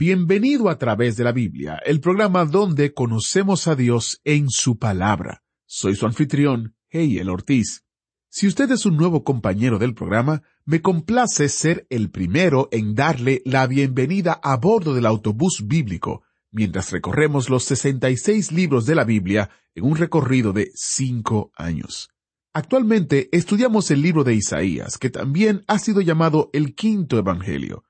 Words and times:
Bienvenido 0.00 0.70
a 0.70 0.78
través 0.78 1.16
de 1.16 1.24
la 1.24 1.32
Biblia, 1.32 1.80
el 1.84 1.98
programa 1.98 2.44
donde 2.44 2.94
conocemos 2.94 3.66
a 3.66 3.74
Dios 3.74 4.20
en 4.22 4.48
su 4.48 4.78
palabra. 4.78 5.42
Soy 5.66 5.96
su 5.96 6.06
anfitrión, 6.06 6.76
Heiel 6.88 7.28
Ortiz. 7.28 7.82
Si 8.28 8.46
usted 8.46 8.70
es 8.70 8.86
un 8.86 8.96
nuevo 8.96 9.24
compañero 9.24 9.80
del 9.80 9.94
programa, 9.94 10.44
me 10.64 10.82
complace 10.82 11.48
ser 11.48 11.84
el 11.90 12.12
primero 12.12 12.68
en 12.70 12.94
darle 12.94 13.42
la 13.44 13.66
bienvenida 13.66 14.38
a 14.40 14.56
bordo 14.58 14.94
del 14.94 15.04
autobús 15.04 15.64
bíblico, 15.66 16.22
mientras 16.52 16.92
recorremos 16.92 17.50
los 17.50 17.64
66 17.64 18.52
libros 18.52 18.86
de 18.86 18.94
la 18.94 19.02
Biblia 19.02 19.50
en 19.74 19.84
un 19.84 19.96
recorrido 19.96 20.52
de 20.52 20.70
cinco 20.76 21.50
años. 21.56 22.08
Actualmente 22.52 23.28
estudiamos 23.32 23.90
el 23.90 24.02
libro 24.02 24.22
de 24.22 24.34
Isaías, 24.34 24.96
que 24.96 25.10
también 25.10 25.64
ha 25.66 25.80
sido 25.80 26.02
llamado 26.02 26.50
el 26.52 26.76
quinto 26.76 27.18
Evangelio. 27.18 27.82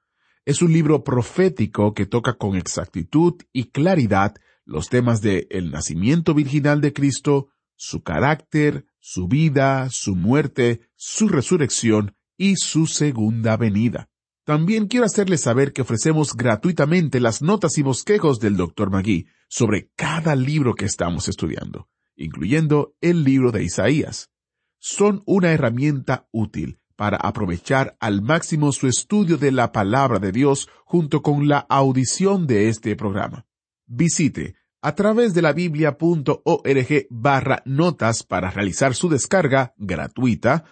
Es 0.48 0.62
un 0.62 0.73
libro 0.73 1.05
profético 1.05 1.93
que 1.93 2.07
toca 2.07 2.38
con 2.38 2.56
exactitud 2.56 3.34
y 3.52 3.65
claridad 3.65 4.34
los 4.64 4.89
temas 4.89 5.20
de 5.20 5.47
el 5.50 5.70
nacimiento 5.70 6.33
virginal 6.33 6.81
de 6.81 6.95
Cristo, 6.95 7.48
su 7.77 8.03
carácter, 8.03 8.87
su 8.98 9.28
vida, 9.28 9.91
su 9.91 10.17
muerte, 10.17 10.89
su 10.97 11.28
resurrección 11.28 12.17
y 12.39 12.56
su 12.56 12.87
segunda 12.87 13.59
venida. 13.59 14.09
También 14.45 14.87
quiero 14.87 15.05
hacerles 15.05 15.42
saber 15.42 15.75
que 15.75 15.83
ofrecemos 15.83 16.33
gratuitamente 16.33 17.20
las 17.20 17.42
notas 17.42 17.77
y 17.77 17.83
bosquejos 17.83 18.41
del 18.41 18.56
Dr. 18.56 18.89
Magui 18.89 19.27
sobre 19.50 19.91
cada 19.97 20.34
libro 20.34 20.75
que 20.77 20.87
estamos 20.87 21.28
estudiando, 21.28 21.91
incluyendo 22.17 22.94
el 23.03 23.22
libro 23.22 23.53
de 23.53 23.65
Isaías. 23.65 24.31
Son 24.78 25.22
una 25.27 25.53
herramienta 25.53 26.27
útil 26.33 26.78
para 26.98 27.16
aprovechar 27.16 27.96
al 28.00 28.22
máximo 28.22 28.72
su 28.72 28.88
estudio 28.88 29.36
de 29.36 29.52
la 29.52 29.70
palabra 29.70 30.18
de 30.18 30.32
Dios 30.32 30.68
junto 30.84 31.22
con 31.22 31.46
la 31.46 31.58
audición 31.58 32.48
de 32.48 32.68
este 32.68 32.96
programa. 32.96 33.46
Visite 33.86 34.56
a 34.82 34.96
través 34.96 35.32
de 35.32 35.42
la 35.42 35.52
biblia.org 35.52 37.06
barra 37.08 37.62
notas 37.64 38.24
para 38.24 38.50
realizar 38.50 38.96
su 38.96 39.08
descarga 39.08 39.74
gratuita 39.76 40.64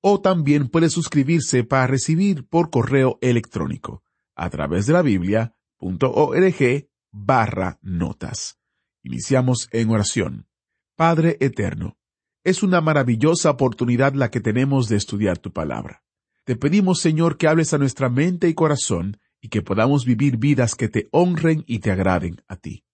o 0.00 0.20
también 0.20 0.68
puede 0.68 0.88
suscribirse 0.88 1.64
para 1.64 1.88
recibir 1.88 2.46
por 2.46 2.70
correo 2.70 3.18
electrónico 3.20 4.04
a 4.36 4.50
través 4.50 4.86
de 4.86 4.92
la 4.92 5.02
biblia.org 5.02 6.88
barra 7.10 7.80
notas. 7.82 8.56
Iniciamos 9.02 9.68
en 9.72 9.90
oración. 9.90 10.46
Padre 10.94 11.38
Eterno, 11.40 11.96
es 12.44 12.62
una 12.62 12.80
maravillosa 12.80 13.50
oportunidad 13.50 14.14
la 14.14 14.30
que 14.30 14.40
tenemos 14.40 14.88
de 14.88 14.96
estudiar 14.96 15.38
tu 15.38 15.52
palabra. 15.52 16.02
Te 16.44 16.56
pedimos, 16.56 17.00
Señor, 17.00 17.36
que 17.36 17.46
hables 17.46 17.72
a 17.72 17.78
nuestra 17.78 18.08
mente 18.08 18.48
y 18.48 18.54
corazón 18.54 19.18
y 19.40 19.48
que 19.48 19.62
podamos 19.62 20.04
vivir 20.04 20.38
vidas 20.38 20.74
que 20.74 20.88
te 20.88 21.08
honren 21.12 21.64
y 21.66 21.78
te 21.78 21.92
agraden 21.92 22.42
a 22.48 22.56
ti. 22.56 22.84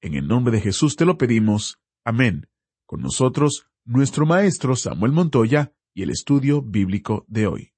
En 0.00 0.14
el 0.14 0.28
nombre 0.28 0.52
de 0.52 0.60
Jesús 0.60 0.96
te 0.96 1.04
lo 1.04 1.16
pedimos. 1.16 1.78
Amén. 2.04 2.48
Con 2.86 3.00
nosotros, 3.00 3.66
nuestro 3.84 4.26
maestro 4.26 4.76
Samuel 4.76 5.12
Montoya 5.12 5.72
y 5.94 6.02
el 6.02 6.10
estudio 6.10 6.62
bíblico 6.62 7.24
de 7.28 7.46
hoy. 7.46 7.72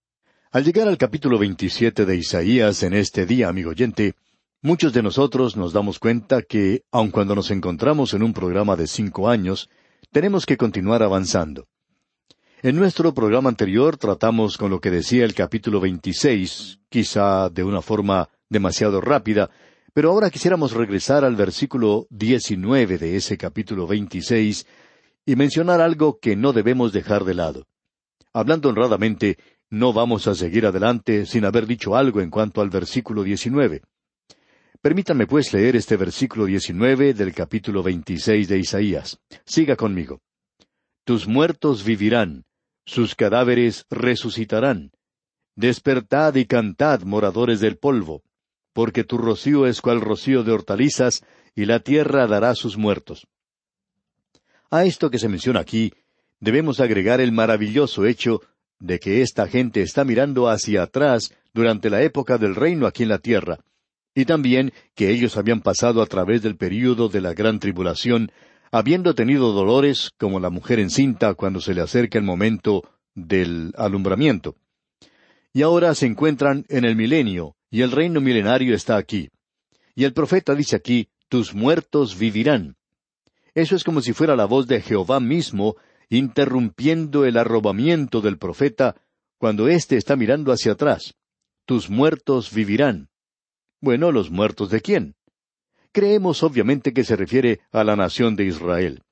Al 0.51 0.65
llegar 0.65 0.89
al 0.89 0.99
capítulo 0.99 1.39
27 1.39 2.05
de 2.05 2.17
Isaías 2.17 2.83
en 2.83 2.95
este 2.95 3.25
día, 3.25 3.49
amigo 3.49 3.71
oyente, 3.71 4.15
muchos 4.63 4.93
de 4.93 5.03
nosotros 5.03 5.57
nos 5.57 5.73
damos 5.73 6.01
cuenta 6.01 6.43
que, 6.43 6.85
aun 6.91 7.13
cuando 7.13 7.37
nos 7.37 7.53
encontramos 7.53 8.15
en 8.15 8.25
un 8.25 8.33
programa 8.33 8.75
de 8.75 8.89
cinco 8.89 9.29
años, 9.29 9.71
tenemos 10.13 10.45
que 10.45 10.57
continuar 10.57 11.03
avanzando. 11.03 11.69
En 12.63 12.77
nuestro 12.77 13.15
programa 13.15 13.49
anterior 13.49 13.97
tratamos 13.97 14.59
con 14.59 14.71
lo 14.71 14.81
que 14.81 14.91
decía 14.91 15.25
el 15.25 15.35
capítulo 15.35 15.81
26, 15.81 16.81
quizá 16.89 17.49
de 17.49 17.65
una 17.65 17.81
forma 17.81 18.29
demasiado 18.49 19.01
rápida, 19.01 19.51
pero 19.95 20.11
ahora 20.11 20.31
quisiéramos 20.31 20.73
regresar 20.73 21.25
al 21.25 21.37
versículo 21.37 22.07
19 22.11 22.99
de 22.99 23.17
ese 23.17 23.39
capítulo 23.39 23.87
26 23.87 24.67
y 25.25 25.37
mencionar 25.37 25.81
algo 25.81 26.19
que 26.19 26.37
no 26.37 26.53
debemos 26.53 26.93
dejar 26.93 27.25
de 27.25 27.35
lado. 27.35 27.67
Hablando 28.33 28.69
honradamente, 28.69 29.39
no 29.71 29.93
vamos 29.93 30.27
a 30.27 30.35
seguir 30.35 30.67
adelante 30.67 31.27
sin 31.27 31.45
haber 31.45 31.67
dicho 31.67 31.97
algo 31.97 32.21
en 32.21 32.31
cuanto 32.31 32.61
al 32.61 32.71
versículo 32.71 33.23
19. 33.23 33.83
Permítanme 34.83 35.27
pues 35.27 35.53
leer 35.53 35.77
este 35.77 35.97
versículo 35.97 36.47
19 36.47 37.15
del 37.15 37.35
capítulo 37.35 37.83
26 37.83 38.49
de 38.49 38.59
Isaías. 38.59 39.19
Siga 39.45 39.77
conmigo. 39.77 40.21
Tus 41.05 41.27
muertos 41.27 41.85
vivirán, 41.85 42.45
sus 42.87 43.15
cadáveres 43.15 43.85
resucitarán. 43.91 44.93
Despertad 45.55 46.35
y 46.37 46.47
cantad, 46.47 47.03
moradores 47.03 47.61
del 47.61 47.77
polvo 47.77 48.23
porque 48.73 49.05
tu 49.05 49.19
rocío 49.19 49.67
es 49.67 49.81
cual 49.81 50.01
rocío 50.01 50.43
de 50.43 50.53
hortalizas, 50.53 51.25
y 51.55 51.65
la 51.65 51.81
tierra 51.81 52.27
dará 52.27 52.55
sus 52.55 52.77
muertos. 52.77 53.27
A 54.71 54.85
esto 54.85 55.11
que 55.11 55.19
se 55.19 55.29
menciona 55.29 55.61
aquí, 55.61 55.93
debemos 56.39 56.81
agregar 56.81 57.21
el 57.21 57.33
maravilloso 57.33 58.07
hecho 58.07 58.41
de 58.79 58.99
que 58.99 59.21
esta 59.21 59.49
gente 59.49 59.83
está 59.83 60.05
mirando 60.05 60.49
hacia 60.49 60.85
atrás 60.85 61.35
durante 61.53 61.91
la 61.91 62.03
época 62.03 62.39
del 62.39 62.55
reino 62.55 62.87
aquí 62.87 63.03
en 63.03 63.09
la 63.09 63.19
tierra, 63.19 63.59
y 64.15 64.25
también 64.25 64.73
que 64.95 65.11
ellos 65.11 65.37
habían 65.37 65.61
pasado 65.61 66.03
a 66.03 66.07
través 66.07 66.43
del 66.43 66.57
período 66.57 67.09
de 67.09 67.21
la 67.21 67.33
gran 67.35 67.59
tribulación, 67.59 68.33
habiendo 68.73 69.15
tenido 69.15 69.53
dolores 69.53 70.11
como 70.19 70.41
la 70.41 70.51
mujer 70.51 70.79
encinta 70.81 71.35
cuando 71.35 71.61
se 71.61 71.75
le 71.75 71.81
acerca 71.81 72.19
el 72.19 72.25
momento 72.25 72.83
del 73.15 73.73
alumbramiento. 73.77 74.57
Y 75.53 75.63
ahora 75.63 75.95
se 75.95 76.07
encuentran 76.07 76.65
en 76.69 76.85
el 76.85 76.97
milenio, 76.97 77.57
y 77.71 77.83
el 77.83 77.91
reino 77.91 78.21
milenario 78.21 78.75
está 78.75 78.97
aquí. 78.97 79.31
Y 79.95 80.05
el 80.05 80.13
profeta 80.13 80.55
dice 80.55 80.77
aquí, 80.77 81.09
tus 81.29 81.55
muertos 81.55 82.19
vivirán. 82.19 82.77
Eso 83.55 83.75
es 83.77 83.85
como 83.85 84.01
si 84.01 84.13
fuera 84.13 84.37
la 84.37 84.45
voz 84.45 84.67
de 84.67 84.81
Jehová 84.81 85.21
mismo 85.21 85.77
interrumpiendo 86.09 87.25
el 87.25 87.37
arrobamiento 87.37 88.21
del 88.21 88.39
profeta 88.39 88.97
cuando 89.39 89.69
éste 89.69 89.97
está 89.97 90.17
mirando 90.17 90.53
hacia 90.53 90.73
atrás. 90.73 91.15
Tus 91.65 91.89
muertos 91.89 92.53
vivirán. 92.53 93.10
Bueno, 93.81 94.13
¿los 94.13 94.31
muertos 94.31 94.71
de 94.71 94.83
quién? 94.83 95.15
Creemos 95.93 96.43
obviamente 96.43 96.93
que 96.93 97.03
se 97.03 97.17
refiere 97.17 97.61
a 97.73 97.83
la 97.83 97.97
nación 97.97 98.37
de 98.37 98.45
Israel. 98.45 99.03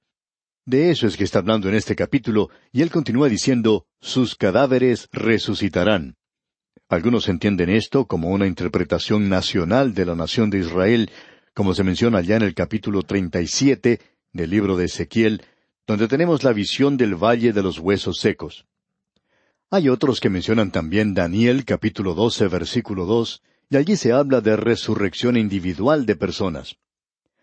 De 0.67 0.91
eso 0.91 1.07
es 1.07 1.17
que 1.17 1.25
está 1.25 1.39
hablando 1.39 1.71
en 1.71 1.75
este 1.75 1.97
capítulo, 1.97 2.51
y 2.71 2.83
él 2.83 2.91
continúa 2.91 3.31
diciendo, 3.31 3.87
sus 4.01 4.37
cadáveres 4.37 5.09
resucitarán. 5.11 6.17
Algunos 6.91 7.29
entienden 7.31 7.71
esto 7.71 8.07
como 8.07 8.29
una 8.29 8.47
interpretación 8.47 9.31
nacional 9.31 9.95
de 9.95 10.05
la 10.05 10.15
nación 10.15 10.51
de 10.51 10.59
Israel, 10.59 11.11
como 11.55 11.75
se 11.75 11.85
menciona 11.85 12.21
ya 12.21 12.37
en 12.37 12.43
el 12.43 12.55
capítulo 12.55 13.03
37 13.03 14.01
del 14.35 14.51
libro 14.51 14.77
de 14.77 14.85
Ezequiel, 14.85 15.43
donde 15.87 16.09
tenemos 16.09 16.45
la 16.45 16.53
visión 16.53 16.99
del 16.99 17.15
valle 17.15 17.55
de 17.55 17.63
los 17.63 17.79
huesos 17.79 18.19
secos. 18.19 18.67
Hay 19.71 19.89
otros 19.89 20.21
que 20.21 20.29
mencionan 20.29 20.71
también 20.71 21.15
Daniel 21.15 21.65
capítulo 21.65 22.13
12 22.13 22.49
versículo 22.49 23.07
2, 23.07 23.43
y 23.71 23.77
allí 23.77 23.97
se 23.97 24.13
habla 24.13 24.41
de 24.41 24.57
resurrección 24.57 25.37
individual 25.37 26.07
de 26.07 26.17
personas. 26.17 26.77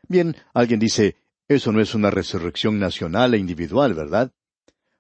Bien, 0.07 0.35
alguien 0.53 0.79
dice, 0.79 1.17
eso 1.47 1.71
no 1.71 1.81
es 1.81 1.93
una 1.93 2.09
resurrección 2.11 2.79
nacional 2.79 3.33
e 3.33 3.37
individual, 3.37 3.93
¿verdad? 3.93 4.31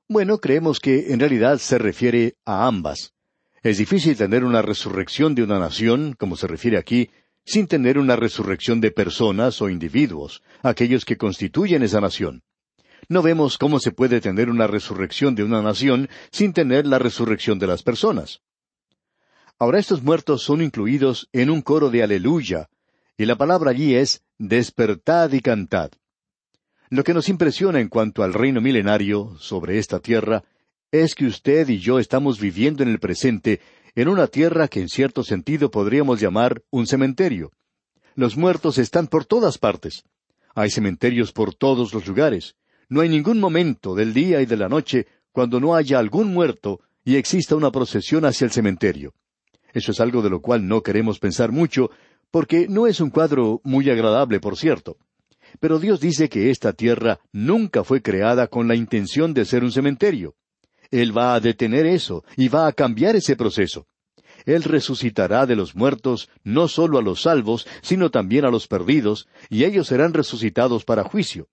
Bueno, 0.07 0.37
creemos 0.37 0.79
que 0.79 1.11
en 1.11 1.19
realidad 1.19 1.57
se 1.57 1.77
refiere 1.77 2.35
a 2.45 2.67
ambas. 2.67 3.13
Es 3.63 3.79
difícil 3.79 4.15
tener 4.15 4.43
una 4.43 4.61
resurrección 4.61 5.33
de 5.33 5.41
una 5.41 5.57
nación, 5.57 6.15
como 6.19 6.35
se 6.35 6.45
refiere 6.45 6.77
aquí, 6.77 7.09
sin 7.43 7.67
tener 7.67 7.97
una 7.97 8.15
resurrección 8.15 8.79
de 8.81 8.91
personas 8.91 9.61
o 9.61 9.69
individuos, 9.69 10.43
aquellos 10.61 11.05
que 11.05 11.17
constituyen 11.17 11.81
esa 11.81 12.01
nación. 12.01 12.43
No 13.07 13.21
vemos 13.23 13.57
cómo 13.57 13.79
se 13.79 13.91
puede 13.91 14.21
tener 14.21 14.49
una 14.49 14.67
resurrección 14.67 15.35
de 15.35 15.43
una 15.43 15.61
nación 15.61 16.09
sin 16.31 16.53
tener 16.53 16.85
la 16.85 16.99
resurrección 16.99 17.57
de 17.57 17.67
las 17.67 17.83
personas. 17.83 18.41
Ahora 19.57 19.79
estos 19.79 20.03
muertos 20.03 20.43
son 20.43 20.61
incluidos 20.61 21.29
en 21.31 21.49
un 21.49 21.61
coro 21.61 21.89
de 21.89 22.03
aleluya, 22.03 22.69
y 23.17 23.25
la 23.25 23.37
palabra 23.37 23.71
allí 23.71 23.95
es 23.95 24.21
despertad 24.37 25.31
y 25.31 25.39
cantad. 25.39 25.91
Lo 26.89 27.05
que 27.05 27.13
nos 27.13 27.29
impresiona 27.29 27.79
en 27.79 27.87
cuanto 27.87 28.23
al 28.23 28.33
reino 28.33 28.59
milenario 28.59 29.37
sobre 29.39 29.77
esta 29.77 29.99
tierra 29.99 30.43
es 30.91 31.15
que 31.15 31.25
usted 31.25 31.69
y 31.69 31.79
yo 31.79 31.99
estamos 31.99 32.39
viviendo 32.39 32.83
en 32.83 32.89
el 32.89 32.99
presente 32.99 33.61
en 33.95 34.09
una 34.09 34.27
tierra 34.27 34.67
que 34.67 34.81
en 34.81 34.89
cierto 34.89 35.23
sentido 35.23 35.71
podríamos 35.71 36.19
llamar 36.19 36.61
un 36.69 36.85
cementerio. 36.85 37.51
Los 38.13 38.35
muertos 38.35 38.77
están 38.77 39.07
por 39.07 39.25
todas 39.25 39.57
partes. 39.57 40.03
Hay 40.53 40.69
cementerios 40.69 41.31
por 41.31 41.55
todos 41.55 41.93
los 41.93 42.05
lugares. 42.07 42.55
No 42.89 43.01
hay 43.01 43.09
ningún 43.09 43.39
momento 43.39 43.95
del 43.95 44.13
día 44.13 44.41
y 44.41 44.45
de 44.45 44.57
la 44.57 44.67
noche 44.67 45.07
cuando 45.31 45.61
no 45.61 45.75
haya 45.75 45.97
algún 45.97 46.33
muerto 46.33 46.81
y 47.05 47.15
exista 47.15 47.55
una 47.55 47.71
procesión 47.71 48.25
hacia 48.25 48.45
el 48.45 48.51
cementerio. 48.51 49.13
Eso 49.75 49.91
es 49.91 49.99
algo 49.99 50.21
de 50.21 50.29
lo 50.29 50.39
cual 50.39 50.65
no 50.65 50.81
queremos 50.81 51.19
pensar 51.19 51.51
mucho, 51.51 51.91
porque 52.31 52.67
no 52.69 52.87
es 52.87 53.01
un 53.01 53.09
cuadro 53.09 53.59
muy 53.65 53.89
agradable, 53.89 54.39
por 54.39 54.55
cierto. 54.55 54.95
Pero 55.59 55.79
Dios 55.79 55.99
dice 55.99 56.29
que 56.29 56.49
esta 56.49 56.71
tierra 56.71 57.19
nunca 57.33 57.83
fue 57.83 58.01
creada 58.01 58.47
con 58.47 58.69
la 58.69 58.75
intención 58.75 59.33
de 59.33 59.43
ser 59.43 59.65
un 59.65 59.73
cementerio. 59.73 60.35
Él 60.91 61.15
va 61.15 61.35
a 61.35 61.41
detener 61.41 61.85
eso 61.85 62.23
y 62.37 62.47
va 62.47 62.67
a 62.67 62.71
cambiar 62.71 63.17
ese 63.17 63.35
proceso. 63.35 63.85
Él 64.45 64.63
resucitará 64.63 65.45
de 65.45 65.57
los 65.57 65.75
muertos 65.75 66.29
no 66.45 66.69
solo 66.69 66.97
a 66.97 67.01
los 67.01 67.23
salvos, 67.23 67.67
sino 67.81 68.11
también 68.11 68.45
a 68.45 68.51
los 68.51 68.69
perdidos, 68.69 69.27
y 69.49 69.65
ellos 69.65 69.87
serán 69.87 70.13
resucitados 70.13 70.85
para 70.85 71.03
juicio. 71.03 71.49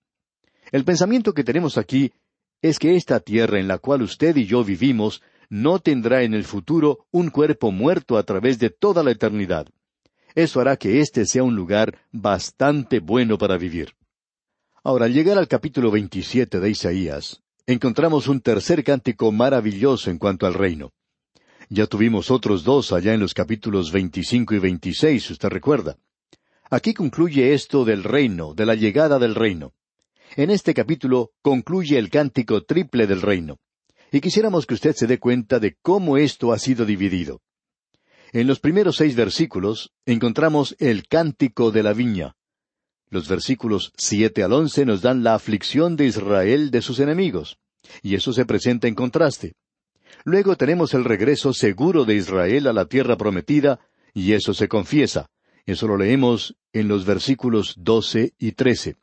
El 0.71 0.85
pensamiento 0.85 1.33
que 1.33 1.43
tenemos 1.43 1.77
aquí 1.77 2.13
es 2.61 2.79
que 2.79 2.95
esta 2.95 3.19
tierra 3.19 3.59
en 3.59 3.67
la 3.67 3.79
cual 3.79 4.01
usted 4.01 4.37
y 4.37 4.45
yo 4.45 4.63
vivimos 4.63 5.21
no 5.53 5.77
tendrá 5.77 6.23
en 6.23 6.33
el 6.33 6.45
futuro 6.45 7.05
un 7.11 7.29
cuerpo 7.29 7.71
muerto 7.71 8.17
a 8.17 8.23
través 8.23 8.57
de 8.57 8.71
toda 8.71 9.03
la 9.03 9.11
eternidad. 9.11 9.67
Eso 10.33 10.59
hará 10.59 10.77
que 10.77 10.99
éste 10.99 11.27
sea 11.27 11.43
un 11.43 11.55
lugar 11.55 11.99
bastante 12.11 12.99
bueno 12.99 13.37
para 13.37 13.55
vivir. 13.55 13.93
Ahora, 14.83 15.05
al 15.05 15.13
llegar 15.13 15.37
al 15.37 15.47
capítulo 15.47 15.91
27 15.91 16.59
de 16.59 16.69
Isaías, 16.71 17.43
encontramos 17.67 18.27
un 18.27 18.41
tercer 18.41 18.83
cántico 18.83 19.31
maravilloso 19.31 20.09
en 20.09 20.17
cuanto 20.17 20.47
al 20.47 20.55
reino. 20.55 20.91
Ya 21.69 21.85
tuvimos 21.85 22.31
otros 22.31 22.63
dos 22.63 22.91
allá 22.91 23.13
en 23.13 23.19
los 23.19 23.35
capítulos 23.35 23.91
25 23.91 24.55
y 24.55 24.57
26, 24.57 25.29
usted 25.29 25.49
recuerda. 25.49 25.97
Aquí 26.71 26.95
concluye 26.95 27.53
esto 27.53 27.85
del 27.85 28.03
reino, 28.03 28.55
de 28.55 28.65
la 28.65 28.73
llegada 28.73 29.19
del 29.19 29.35
reino. 29.35 29.73
En 30.35 30.49
este 30.49 30.73
capítulo 30.73 31.29
concluye 31.43 31.99
el 31.99 32.09
cántico 32.09 32.63
triple 32.63 33.05
del 33.05 33.21
reino. 33.21 33.59
Y 34.13 34.21
quisiéramos 34.21 34.67
que 34.67 34.75
usted 34.75 34.95
se 34.95 35.07
dé 35.07 35.17
cuenta 35.17 35.59
de 35.59 35.75
cómo 35.81 36.17
esto 36.17 36.53
ha 36.53 36.59
sido 36.59 36.85
dividido. 36.85 37.41
En 38.31 38.45
los 38.45 38.59
primeros 38.59 38.97
seis 38.97 39.15
versículos 39.15 39.91
encontramos 40.05 40.75
el 40.77 41.07
cántico 41.07 41.71
de 41.71 41.81
la 41.81 41.93
viña. 41.93 42.35
Los 43.09 43.27
versículos 43.27 43.91
siete 43.97 44.43
al 44.43 44.53
once 44.53 44.85
nos 44.85 45.01
dan 45.01 45.23
la 45.23 45.33
aflicción 45.33 45.95
de 45.95 46.05
Israel 46.05 46.69
de 46.69 46.83
sus 46.83 46.99
enemigos, 46.99 47.57
y 48.03 48.13
eso 48.13 48.33
se 48.33 48.45
presenta 48.45 48.87
en 48.87 48.93
contraste. 48.93 49.55
Luego 50.25 50.57
tenemos 50.57 50.93
el 50.93 51.05
regreso 51.05 51.51
seguro 51.51 52.05
de 52.05 52.13
Israel 52.13 52.67
a 52.67 52.73
la 52.73 52.85
tierra 52.85 53.17
prometida, 53.17 53.79
y 54.13 54.33
eso 54.33 54.53
se 54.53 54.67
confiesa. 54.67 55.31
Eso 55.65 55.87
lo 55.87 55.97
leemos 55.97 56.55
en 56.71 56.87
los 56.87 57.03
versículos 57.03 57.73
doce 57.79 58.35
y 58.37 58.51
trece. 58.51 58.95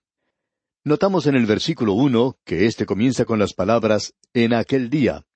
Notamos 0.82 1.26
en 1.26 1.34
el 1.34 1.44
versículo 1.44 1.92
uno 1.92 2.38
que 2.44 2.64
éste 2.64 2.86
comienza 2.86 3.26
con 3.26 3.38
las 3.38 3.52
palabras 3.52 4.14
en 4.32 4.54
aquel 4.54 4.88
día. 4.88 5.26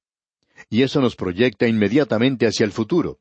Y 0.70 0.82
eso 0.82 1.02
nos 1.02 1.16
proyecta 1.16 1.68
inmediatamente 1.68 2.46
hacia 2.46 2.64
el 2.64 2.72
futuro. 2.72 3.18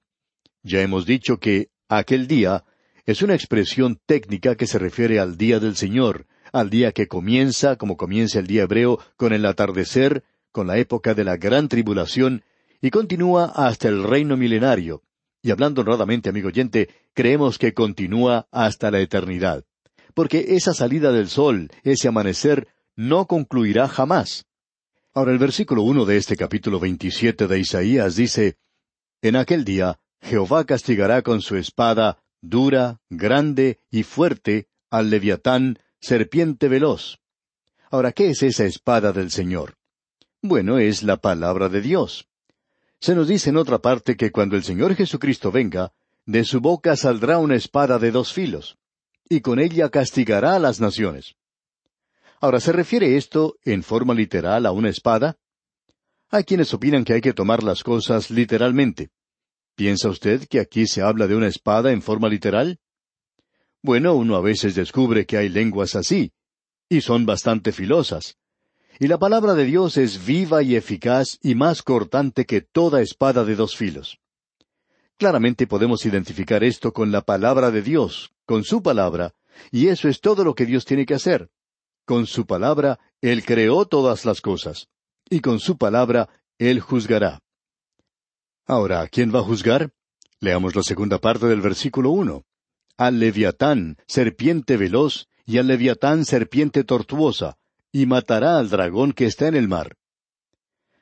Ya 0.62 0.81
hemos 0.81 1.06
dicho 1.06 1.38
que 1.38 1.70
aquel 1.90 2.28
día 2.28 2.64
es 3.06 3.22
una 3.22 3.36
expresión 3.36 4.00
técnica 4.06 4.56
que 4.56 4.68
se 4.68 4.80
refiere 4.80 5.20
al 5.20 5.36
día 5.36 5.60
del 5.60 5.75
Señor, 5.75 6.25
al 6.54 6.70
día 6.70 6.94
que 6.94 7.08
comienza, 7.08 7.75
como 7.75 7.98
comienza 7.98 8.40
el 8.40 8.48
día 8.48 8.64
hebreo, 8.64 9.00
con 9.18 9.34
el 9.34 9.46
atardecer, 9.46 10.24
con 10.54 10.68
la 10.68 10.78
época 10.78 11.14
de 11.14 11.26
la 11.26 11.36
gran 11.36 11.68
tribulación, 11.68 12.44
y 12.81 12.90
continúa 12.90 13.52
hasta 13.54 13.90
el 13.90 14.02
reino 14.02 14.38
milenario. 14.38 15.04
Y 15.42 15.52
hablando 15.52 15.81
honradamente, 15.81 16.30
amigo 16.30 16.48
oyente, 16.48 16.88
creemos 17.14 17.58
que 17.58 17.74
continúa 17.74 18.48
hasta 18.50 18.92
la 18.92 19.02
eternidad. 19.02 19.66
Porque 20.13 20.56
esa 20.56 20.74
salida 20.74 21.12
del 21.12 21.30
sol, 21.30 21.71
ese 21.83 22.07
amanecer, 22.07 22.68
no 22.95 23.25
concluirá 23.25 23.88
jamás. 23.88 24.45
Ahora 25.13 25.31
el 25.31 25.39
versículo 25.39 25.83
uno 25.83 26.06
de 26.06 26.18
este 26.18 26.36
capítulo 26.36 26.80
veintisiete 26.80 27.48
de 27.48 27.60
Isaías 27.60 28.15
dice 28.15 28.57
En 29.21 29.36
aquel 29.36 29.63
día 29.63 30.00
Jehová 30.21 30.65
castigará 30.65 31.21
con 31.21 31.42
su 31.42 31.56
espada 31.56 32.24
dura, 32.42 33.00
grande 33.10 33.80
y 33.89 34.04
fuerte 34.04 34.68
al 34.89 35.10
leviatán, 35.10 35.80
serpiente 36.00 36.68
veloz. 36.68 37.19
Ahora, 37.89 38.12
¿qué 38.12 38.30
es 38.30 38.44
esa 38.44 38.66
espada 38.66 39.13
del 39.13 39.31
Señor? 39.31 39.75
Bueno, 40.42 40.77
es 40.77 41.04
la 41.04 41.18
palabra 41.18 41.69
de 41.69 41.81
Dios. 41.81 42.27
Se 43.00 43.16
nos 43.16 43.27
dice 43.27 43.50
en 43.50 43.57
otra 43.57 43.80
parte 43.80 44.18
que 44.18 44.31
cuando 44.31 44.56
el 44.56 44.63
Señor 44.63 44.95
Jesucristo 44.95 45.51
venga, 45.51 45.94
de 46.25 46.44
su 46.44 46.59
boca 46.59 46.95
saldrá 46.95 47.38
una 47.38 47.56
espada 47.56 48.00
de 48.00 48.12
dos 48.12 48.33
filos, 48.33 48.77
y 49.33 49.41
con 49.41 49.59
ella 49.59 49.89
castigará 49.89 50.56
a 50.56 50.59
las 50.59 50.80
naciones. 50.80 51.35
Ahora, 52.39 52.59
¿se 52.59 52.71
refiere 52.71 53.18
esto 53.18 53.56
en 53.63 53.81
forma 53.81 54.13
literal 54.13 54.65
a 54.65 54.71
una 54.71 54.89
espada? 54.89 55.38
Hay 56.30 56.44
quienes 56.44 56.74
opinan 56.74 57.03
que 57.03 57.13
hay 57.13 57.21
que 57.21 57.33
tomar 57.33 57.63
las 57.63 57.83
cosas 57.83 58.30
literalmente. 58.30 59.09
¿Piensa 59.75 60.09
usted 60.09 60.47
que 60.47 60.59
aquí 60.59 60.85
se 60.85 61.01
habla 61.01 61.25
de 61.25 61.35
una 61.35 61.47
espada 61.47 61.91
en 61.91 62.03
forma 62.03 62.30
literal? 62.30 62.77
Bueno, 63.81 64.13
uno 64.13 64.35
a 64.35 64.41
veces 64.41 64.75
descubre 64.75 65.25
que 65.25 65.38
hay 65.38 65.50
lenguas 65.50 65.95
así, 65.95 66.31
y 66.88 67.01
son 67.01 67.25
bastante 67.25 67.71
filosas. 67.71 68.38
Y 69.00 69.07
la 69.07 69.18
palabra 69.18 69.56
de 69.56 69.65
Dios 69.65 69.97
es 69.97 70.24
viva 70.24 70.62
y 70.62 70.75
eficaz 70.75 71.39
y 71.41 71.56
más 71.56 71.81
cortante 71.81 72.45
que 72.45 72.62
toda 72.62 73.01
espada 73.01 73.44
de 73.44 73.56
dos 73.56 73.75
filos. 73.75 74.19
Claramente 75.18 75.65
podemos 75.65 76.06
identificar 76.06 76.63
esto 76.63 76.94
con 76.94 77.12
la 77.12 77.21
palabra 77.21 77.71
de 77.71 77.81
Dios, 77.81 78.32
con 78.45 78.63
su 78.63 78.81
palabra, 78.81 79.34
y 79.72 79.88
eso 79.88 80.10
es 80.10 80.19
todo 80.19 80.44
lo 80.44 80.56
que 80.56 80.66
Dios 80.66 80.86
tiene 80.86 81.06
que 81.06 81.13
hacer. 81.13 81.50
Con 82.06 82.28
su 82.28 82.45
palabra, 82.45 83.00
Él 83.22 83.45
creó 83.45 83.86
todas 83.86 84.25
las 84.25 84.42
cosas, 84.42 84.88
y 85.30 85.40
con 85.40 85.60
su 85.60 85.78
palabra, 85.78 86.30
Él 86.57 86.80
juzgará. 86.80 87.40
Ahora, 88.66 89.07
¿quién 89.07 89.34
va 89.34 89.40
a 89.40 89.44
juzgar? 89.44 89.92
Leamos 90.40 90.75
la 90.75 90.84
segunda 90.84 91.19
parte 91.19 91.48
del 91.48 91.62
versículo 91.62 92.12
uno. 92.12 92.44
Al 92.98 93.19
leviatán, 93.19 93.98
serpiente 94.07 94.78
veloz, 94.78 95.28
y 95.45 95.57
al 95.57 95.68
leviatán, 95.68 96.25
serpiente 96.25 96.84
tortuosa, 96.84 97.57
y 97.92 98.06
matará 98.06 98.57
al 98.57 98.69
dragón 98.69 99.13
que 99.13 99.25
está 99.25 99.48
en 99.48 99.56
el 99.56 99.68
mar. 99.68 99.95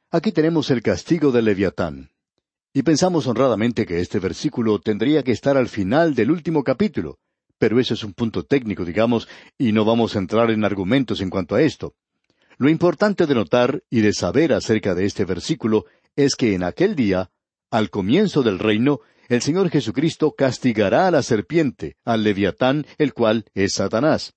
Aquí 0.10 0.32
tenemos 0.32 0.70
el 0.72 0.82
castigo 0.82 1.32
del 1.32 1.46
leviatán. 1.46 2.12
Y 2.74 2.84
pensamos 2.84 3.28
honradamente 3.28 3.86
que 3.86 4.00
este 4.00 4.20
versículo 4.20 4.80
tendría 4.80 5.24
que 5.24 5.32
estar 5.32 5.58
al 5.58 5.68
final 5.68 6.16
del 6.16 6.32
último 6.32 6.64
capítulo, 6.64 7.20
pero 7.62 7.80
ese 7.80 7.94
es 7.94 8.04
un 8.04 8.14
punto 8.14 8.42
técnico, 8.42 8.84
digamos, 8.84 9.28
y 9.56 9.72
no 9.72 9.86
vamos 9.86 10.16
a 10.16 10.20
entrar 10.20 10.50
en 10.50 10.66
argumentos 10.66 11.22
en 11.22 11.30
cuanto 11.30 11.54
a 11.54 11.62
esto. 11.62 11.94
Lo 12.58 12.70
importante 12.70 13.28
de 13.28 13.36
notar 13.36 13.84
y 13.88 14.02
de 14.02 14.14
saber 14.14 14.52
acerca 14.52 14.96
de 14.96 15.06
este 15.06 15.26
versículo 15.26 15.86
es 16.16 16.34
que 16.34 16.56
en 16.56 16.64
aquel 16.64 16.96
día 16.96 17.30
al 17.70 17.92
comienzo 17.92 18.42
del 18.42 18.58
reino, 18.58 19.02
el 19.30 19.44
Señor 19.44 19.70
Jesucristo 19.70 20.34
castigará 20.36 21.06
a 21.06 21.12
la 21.12 21.22
serpiente, 21.22 21.98
al 22.04 22.24
leviatán, 22.24 22.88
el 22.98 23.14
cual 23.14 23.46
es 23.54 23.76
Satanás. 23.76 24.34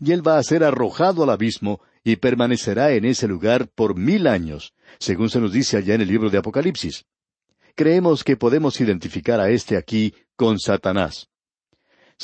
Y 0.00 0.10
él 0.10 0.26
va 0.26 0.38
a 0.38 0.42
ser 0.42 0.64
arrojado 0.64 1.22
al 1.22 1.30
abismo 1.30 1.80
y 2.02 2.16
permanecerá 2.16 2.90
en 2.90 3.04
ese 3.04 3.28
lugar 3.28 3.68
por 3.68 3.96
mil 3.96 4.26
años, 4.26 4.74
según 4.98 5.30
se 5.30 5.38
nos 5.38 5.52
dice 5.52 5.76
allá 5.76 5.94
en 5.94 6.00
el 6.00 6.08
libro 6.08 6.28
de 6.28 6.38
Apocalipsis. 6.38 7.04
Creemos 7.76 8.24
que 8.24 8.36
podemos 8.36 8.80
identificar 8.80 9.38
a 9.38 9.48
este 9.50 9.76
aquí 9.76 10.12
con 10.34 10.58
Satanás. 10.58 11.28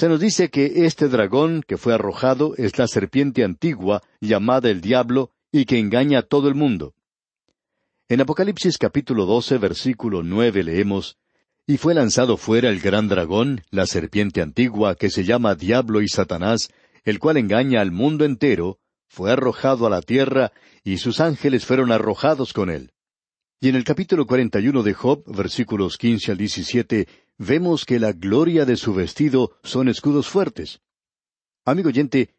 Se 0.01 0.09
nos 0.09 0.19
dice 0.19 0.49
que 0.49 0.87
este 0.87 1.09
dragón 1.11 1.63
que 1.63 1.77
fue 1.77 1.93
arrojado 1.93 2.55
es 2.57 2.79
la 2.79 2.87
serpiente 2.87 3.45
antigua 3.45 4.03
llamada 4.19 4.71
el 4.71 4.81
diablo 4.81 5.31
y 5.53 5.67
que 5.67 5.79
engaña 5.79 6.21
a 6.21 6.23
todo 6.23 6.49
el 6.49 6.55
mundo. 6.55 6.95
En 8.09 8.23
Apocalipsis 8.23 8.79
capítulo 8.79 9.27
12, 9.27 9.59
versículo 9.59 10.23
nueve 10.23 10.65
leemos, 10.65 11.19
Y 11.67 11.77
fue 11.77 11.93
lanzado 11.93 12.39
fuera 12.39 12.71
el 12.71 12.81
gran 12.81 13.09
dragón, 13.09 13.61
la 13.71 13.85
serpiente 13.85 14.41
antigua, 14.41 14.95
que 14.95 15.11
se 15.11 15.25
llama 15.25 15.55
Diablo 15.55 16.01
y 16.01 16.09
Satanás, 16.09 16.71
el 17.05 17.19
cual 17.19 17.37
engaña 17.37 17.83
al 17.83 17.93
mundo 17.93 18.25
entero, 18.25 18.79
fue 19.07 19.31
arrojado 19.31 19.87
a 19.87 19.91
la 19.91 20.01
tierra, 20.01 20.51
y 20.83 20.97
sus 20.97 21.21
ángeles 21.21 21.67
fueron 21.67 21.93
arrojados 21.93 22.55
con 22.55 22.71
él. 22.71 22.95
Y 23.63 23.69
en 23.69 23.75
el 23.75 23.85
capítulo 23.85 24.27
41 24.27 24.83
de 24.83 24.95
Job, 24.95 25.23
versículos 25.27 25.99
15 25.99 26.33
al 26.33 26.39
17, 26.39 27.07
vemos 27.37 27.85
que 27.85 28.01
la 28.01 28.13
gloria 28.13 28.65
de 28.65 28.75
su 28.79 28.95
vestido 28.95 29.59
son 29.63 29.91
escudos 29.91 30.29
fuertes. 30.29 30.81
Amigo 31.67 31.91
oyente, 31.91 32.35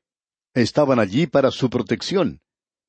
estaban 0.55 0.97
allí 0.97 1.27
para 1.27 1.51
su 1.51 1.69
protección. 1.69 2.41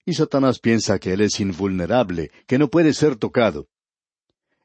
Y 0.06 0.14
Satanás 0.14 0.60
piensa 0.60 0.98
que 0.98 1.12
él 1.12 1.20
es 1.20 1.40
invulnerable, 1.40 2.30
que 2.46 2.56
no 2.56 2.68
puede 2.68 2.94
ser 2.94 3.16
tocado. 3.16 3.68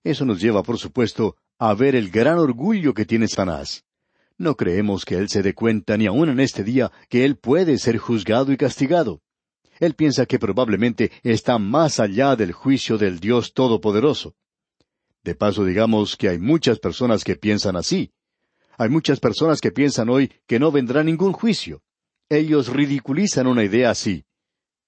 Eso 0.02 0.24
nos 0.24 0.40
lleva, 0.40 0.64
por 0.64 0.78
supuesto, 0.78 1.36
a 1.60 1.74
ver 1.74 1.98
el 1.98 2.10
gran 2.10 2.40
orgullo 2.40 2.94
que 2.94 3.06
tiene 3.06 3.28
Satanás. 3.28 3.84
No 4.38 4.56
creemos 4.56 5.04
que 5.04 5.16
él 5.16 5.28
se 5.28 5.44
dé 5.44 5.54
cuenta 5.54 5.98
ni 5.98 6.06
aun 6.06 6.30
en 6.30 6.40
este 6.40 6.64
día 6.64 6.90
que 7.10 7.26
él 7.26 7.36
puede 7.36 7.78
ser 7.80 7.98
juzgado 7.98 8.54
y 8.54 8.56
castigado. 8.56 9.22
Él 9.80 9.94
piensa 9.94 10.26
que 10.26 10.40
probablemente 10.40 11.12
está 11.24 11.58
más 11.58 12.00
allá 12.00 12.36
del 12.36 12.52
juicio 12.52 12.98
del 12.98 13.20
Dios 13.20 13.54
Todopoderoso. 13.54 14.36
De 15.24 15.36
paso 15.36 15.66
digamos 15.66 16.16
que 16.16 16.30
hay 16.30 16.40
muchas 16.40 16.80
personas 16.80 17.24
que 17.24 17.36
piensan 17.36 17.76
así. 17.76 18.12
Hay 18.78 18.90
muchas 18.90 19.20
personas 19.20 19.60
que 19.60 19.72
piensan 19.72 20.10
hoy 20.10 20.32
que 20.46 20.60
no 20.60 20.72
vendrá 20.72 21.04
ningún 21.04 21.34
juicio. 21.34 21.82
Ellos 22.30 22.70
ridiculizan 22.70 23.48
una 23.48 23.64
idea 23.64 23.90
así. 23.90 24.26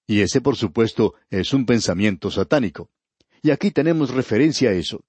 Y 0.06 0.20
ese, 0.20 0.40
por 0.40 0.56
supuesto, 0.56 1.14
es 1.30 1.52
un 1.52 1.66
pensamiento 1.66 2.30
satánico. 2.30 2.90
Y 3.42 3.50
aquí 3.50 3.70
tenemos 3.70 4.10
referencia 4.10 4.70
a 4.70 4.72
eso. 4.72 5.04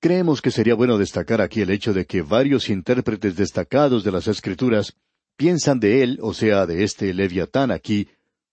Creemos 0.00 0.40
que 0.40 0.50
sería 0.50 0.74
bueno 0.74 0.96
destacar 0.96 1.40
aquí 1.40 1.60
el 1.60 1.70
hecho 1.70 1.92
de 1.92 2.06
que 2.06 2.22
varios 2.22 2.70
intérpretes 2.70 3.36
destacados 3.36 4.02
de 4.02 4.12
las 4.12 4.28
Escrituras 4.28 4.96
piensan 5.36 5.78
de 5.78 6.02
él, 6.02 6.18
o 6.22 6.32
sea, 6.32 6.66
de 6.66 6.84
este 6.84 7.12
leviatán 7.12 7.70
aquí, 7.70 8.08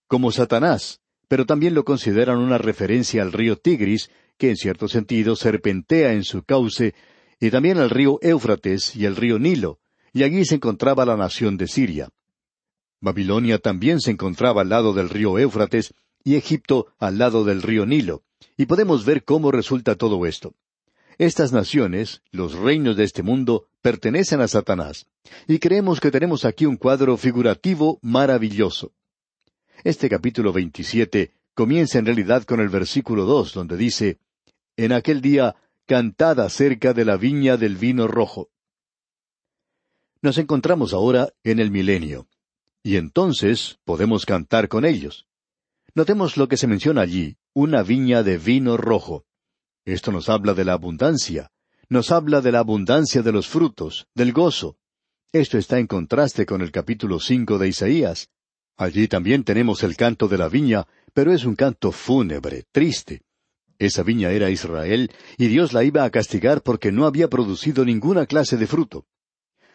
como 0.07 0.31
Satanás, 0.31 1.01
pero 1.27 1.45
también 1.45 1.73
lo 1.73 1.83
consideran 1.83 2.37
una 2.37 2.57
referencia 2.57 3.21
al 3.21 3.33
río 3.33 3.57
Tigris, 3.57 4.09
que 4.37 4.49
en 4.49 4.55
cierto 4.55 4.87
sentido 4.87 5.35
serpentea 5.35 6.13
en 6.13 6.23
su 6.23 6.43
cauce, 6.43 6.93
y 7.39 7.49
también 7.49 7.77
al 7.77 7.89
río 7.89 8.19
Éufrates 8.21 8.95
y 8.95 9.05
el 9.05 9.15
río 9.15 9.39
Nilo, 9.39 9.79
y 10.13 10.23
allí 10.23 10.45
se 10.45 10.55
encontraba 10.55 11.05
la 11.05 11.17
nación 11.17 11.57
de 11.57 11.67
Siria. 11.67 12.09
Babilonia 12.99 13.59
también 13.59 13.99
se 13.99 14.11
encontraba 14.11 14.61
al 14.61 14.69
lado 14.69 14.93
del 14.93 15.09
río 15.09 15.37
Éufrates 15.37 15.93
y 16.23 16.35
Egipto 16.35 16.87
al 16.97 17.17
lado 17.17 17.43
del 17.43 17.61
río 17.61 17.85
Nilo, 17.85 18.23
y 18.55 18.65
podemos 18.65 19.05
ver 19.05 19.23
cómo 19.23 19.51
resulta 19.51 19.95
todo 19.95 20.25
esto. 20.25 20.55
Estas 21.19 21.51
naciones, 21.51 22.21
los 22.31 22.53
reinos 22.53 22.95
de 22.95 23.03
este 23.03 23.23
mundo, 23.23 23.67
pertenecen 23.81 24.39
a 24.41 24.47
Satanás, 24.47 25.07
y 25.47 25.59
creemos 25.59 25.99
que 25.99 26.11
tenemos 26.11 26.45
aquí 26.45 26.65
un 26.65 26.77
cuadro 26.77 27.17
figurativo 27.17 27.99
maravilloso. 28.01 28.93
Este 29.87 30.09
capítulo 30.09 30.51
27 30.51 31.31
comienza 31.53 31.97
en 31.97 32.05
realidad 32.05 32.43
con 32.43 32.59
el 32.59 32.67
versículo 32.67 33.23
dos, 33.23 33.53
donde 33.53 33.77
dice, 33.77 34.19
En 34.75 34.91
aquel 34.91 35.21
día, 35.21 35.55
cantad 35.85 36.41
acerca 36.41 36.93
de 36.93 37.05
la 37.05 37.15
viña 37.15 37.55
del 37.55 37.77
vino 37.77 38.05
rojo. 38.05 38.49
Nos 40.21 40.39
encontramos 40.39 40.91
ahora 40.91 41.29
en 41.45 41.59
el 41.59 41.71
milenio, 41.71 42.27
y 42.83 42.97
entonces 42.97 43.79
podemos 43.85 44.25
cantar 44.25 44.67
con 44.67 44.83
ellos. 44.83 45.25
Notemos 45.95 46.35
lo 46.35 46.49
que 46.49 46.57
se 46.57 46.67
menciona 46.67 46.99
allí, 46.99 47.37
una 47.53 47.81
viña 47.81 48.23
de 48.23 48.37
vino 48.37 48.75
rojo. 48.75 49.23
Esto 49.85 50.11
nos 50.11 50.27
habla 50.27 50.53
de 50.53 50.65
la 50.65 50.73
abundancia, 50.73 51.49
nos 51.87 52.11
habla 52.11 52.41
de 52.41 52.51
la 52.51 52.59
abundancia 52.59 53.21
de 53.21 53.31
los 53.31 53.47
frutos, 53.47 54.09
del 54.13 54.33
gozo. 54.33 54.77
Esto 55.31 55.57
está 55.57 55.79
en 55.79 55.87
contraste 55.87 56.45
con 56.45 56.61
el 56.61 56.73
capítulo 56.73 57.21
cinco 57.21 57.57
de 57.57 57.69
Isaías. 57.69 58.29
Allí 58.77 59.07
también 59.07 59.43
tenemos 59.43 59.81
el 59.83 59.97
canto 59.97 60.27
de 60.27 60.37
la 60.37 60.49
viña, 60.49 60.85
pero 61.13 61.33
es 61.33 61.45
un 61.45 61.55
canto 61.55 61.91
fúnebre, 61.91 62.63
triste. 62.71 63.23
Esa 63.79 64.03
viña 64.03 64.31
era 64.31 64.51
Israel, 64.51 65.11
y 65.37 65.47
Dios 65.47 65.73
la 65.73 65.83
iba 65.83 66.03
a 66.03 66.09
castigar 66.11 66.61
porque 66.61 66.91
no 66.91 67.05
había 67.05 67.27
producido 67.27 67.83
ninguna 67.83 68.27
clase 68.27 68.55
de 68.55 68.67
fruto. 68.67 69.05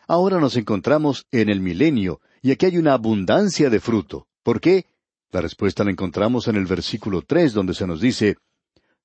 Ahora 0.07 0.39
nos 0.39 0.57
encontramos 0.57 1.27
en 1.33 1.49
el 1.49 1.61
milenio, 1.61 2.21
y 2.43 2.53
aquí 2.53 2.67
hay 2.67 2.79
una 2.79 2.95
abundancia 2.95 3.71
de 3.71 3.81
fruto. 3.81 4.29
¿Por 4.43 4.61
qué? 4.61 4.87
La 5.31 5.41
respuesta 5.41 5.83
la 5.83 5.91
encontramos 5.91 6.47
en 6.47 6.57
el 6.57 6.67
versículo 6.67 7.23
tres, 7.23 7.53
donde 7.53 7.75
se 7.75 7.87
nos 7.87 8.01
dice, 8.01 8.37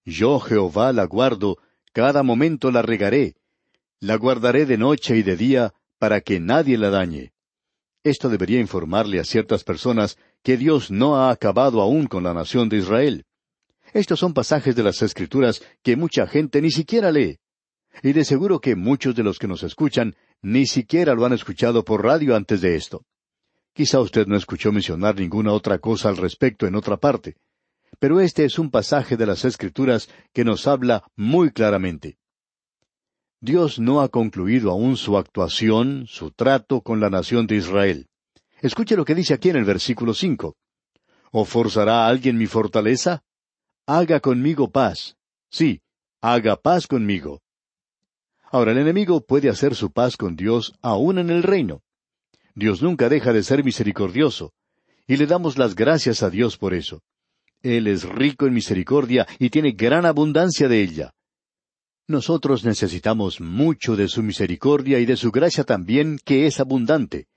Yo 0.06 0.40
Jehová 0.40 0.94
la 0.94 1.06
guardo, 1.06 1.58
cada 1.94 2.22
momento 2.22 2.70
la 2.70 2.82
regaré, 2.82 3.36
la 4.00 4.16
guardaré 4.16 4.66
de 4.66 4.78
noche 4.78 5.18
y 5.18 5.24
de 5.24 5.38
día, 5.38 5.74
para 5.98 6.22
que 6.22 6.40
nadie 6.40 6.78
la 6.78 6.90
dañe. 6.92 7.34
Esto 8.04 8.30
debería 8.30 8.60
informarle 8.60 9.20
a 9.20 9.24
ciertas 9.24 9.64
personas 9.64 10.18
que 10.44 10.58
Dios 10.58 10.92
no 10.92 11.18
ha 11.18 11.32
acabado 11.32 11.82
aún 11.82 12.08
con 12.08 12.24
la 12.24 12.34
nación 12.34 12.70
de 12.70 12.78
Israel. 12.78 13.26
Estos 13.94 14.20
son 14.20 14.34
pasajes 14.34 14.76
de 14.76 14.84
las 14.84 15.02
Escrituras 15.02 15.62
que 15.84 15.96
mucha 15.96 16.28
gente 16.28 16.62
ni 16.62 16.72
siquiera 16.72 17.12
lee. 17.12 17.40
Y 18.04 18.14
de 18.14 18.24
seguro 18.26 18.60
que 18.60 18.76
muchos 18.76 19.16
de 19.16 19.24
los 19.24 19.40
que 19.40 19.48
nos 19.48 19.64
escuchan 19.64 20.16
ni 20.42 20.68
siquiera 20.68 21.16
lo 21.16 21.26
han 21.26 21.34
escuchado 21.34 21.84
por 21.84 22.04
radio 22.04 22.36
antes 22.36 22.62
de 22.62 22.76
esto. 22.76 23.06
Quizá 23.74 24.00
usted 24.00 24.28
no 24.28 24.36
escuchó 24.36 24.72
mencionar 24.72 25.16
ninguna 25.16 25.52
otra 25.52 25.80
cosa 25.80 26.10
al 26.10 26.18
respecto 26.18 26.68
en 26.68 26.76
otra 26.76 26.98
parte. 26.98 27.36
Pero 28.00 28.20
este 28.20 28.46
es 28.46 28.60
un 28.60 28.70
pasaje 28.70 29.18
de 29.18 29.26
las 29.26 29.46
Escrituras 29.46 30.10
que 30.34 30.44
nos 30.44 30.68
habla 30.68 31.04
muy 31.16 31.52
claramente. 31.52 32.18
Dios 33.40 33.80
no 33.80 34.02
ha 34.02 34.10
concluido 34.10 34.72
aún 34.72 34.98
su 34.98 35.18
actuación, 35.18 36.06
su 36.08 36.32
trato 36.32 36.82
con 36.82 37.00
la 37.00 37.10
nación 37.10 37.46
de 37.46 37.58
Israel. 37.58 38.08
Escuche 38.62 38.96
lo 38.96 39.06
que 39.06 39.14
dice 39.14 39.36
aquí 39.36 39.50
en 39.50 39.58
el 39.58 39.66
versículo 39.66 40.14
cinco. 40.14 40.56
¿O 41.32 41.46
forzará 41.46 42.08
alguien 42.08 42.38
mi 42.38 42.48
fortaleza? 42.48 43.22
Haga 43.86 44.20
conmigo 44.20 44.72
paz. 44.72 45.16
Sí, 45.50 45.82
haga 46.20 46.56
paz 46.56 46.88
conmigo. 46.88 47.42
Ahora 48.50 48.72
el 48.72 48.80
enemigo 48.80 49.22
puede 49.22 49.50
hacer 49.50 49.76
su 49.76 49.92
paz 49.92 50.18
con 50.18 50.36
Dios 50.36 50.74
aún 50.82 51.20
en 51.20 51.30
el 51.30 51.44
reino. 51.44 51.82
Dios 52.56 52.82
nunca 52.82 53.08
deja 53.08 53.34
de 53.34 53.44
ser 53.44 53.64
misericordioso, 53.64 54.54
y 55.06 55.18
le 55.18 55.28
damos 55.28 55.60
las 55.60 55.76
gracias 55.76 56.24
a 56.24 56.32
Dios 56.32 56.58
por 56.58 56.74
eso. 56.74 57.04
Él 57.62 57.86
es 57.88 58.04
rico 58.04 58.48
en 58.48 58.54
misericordia 58.54 59.28
y 59.38 59.52
tiene 59.52 59.74
gran 59.74 60.06
abundancia 60.06 60.68
de 60.68 60.82
ella. 60.82 61.14
Nosotros 62.08 62.64
necesitamos 62.64 63.42
mucho 63.42 63.98
de 63.98 64.08
su 64.08 64.24
misericordia 64.24 65.00
y 65.00 65.06
de 65.06 65.18
su 65.18 65.30
gracia 65.30 65.66
también, 65.66 66.20
que 66.24 66.48
es 66.48 66.62
abundante. 66.62 67.28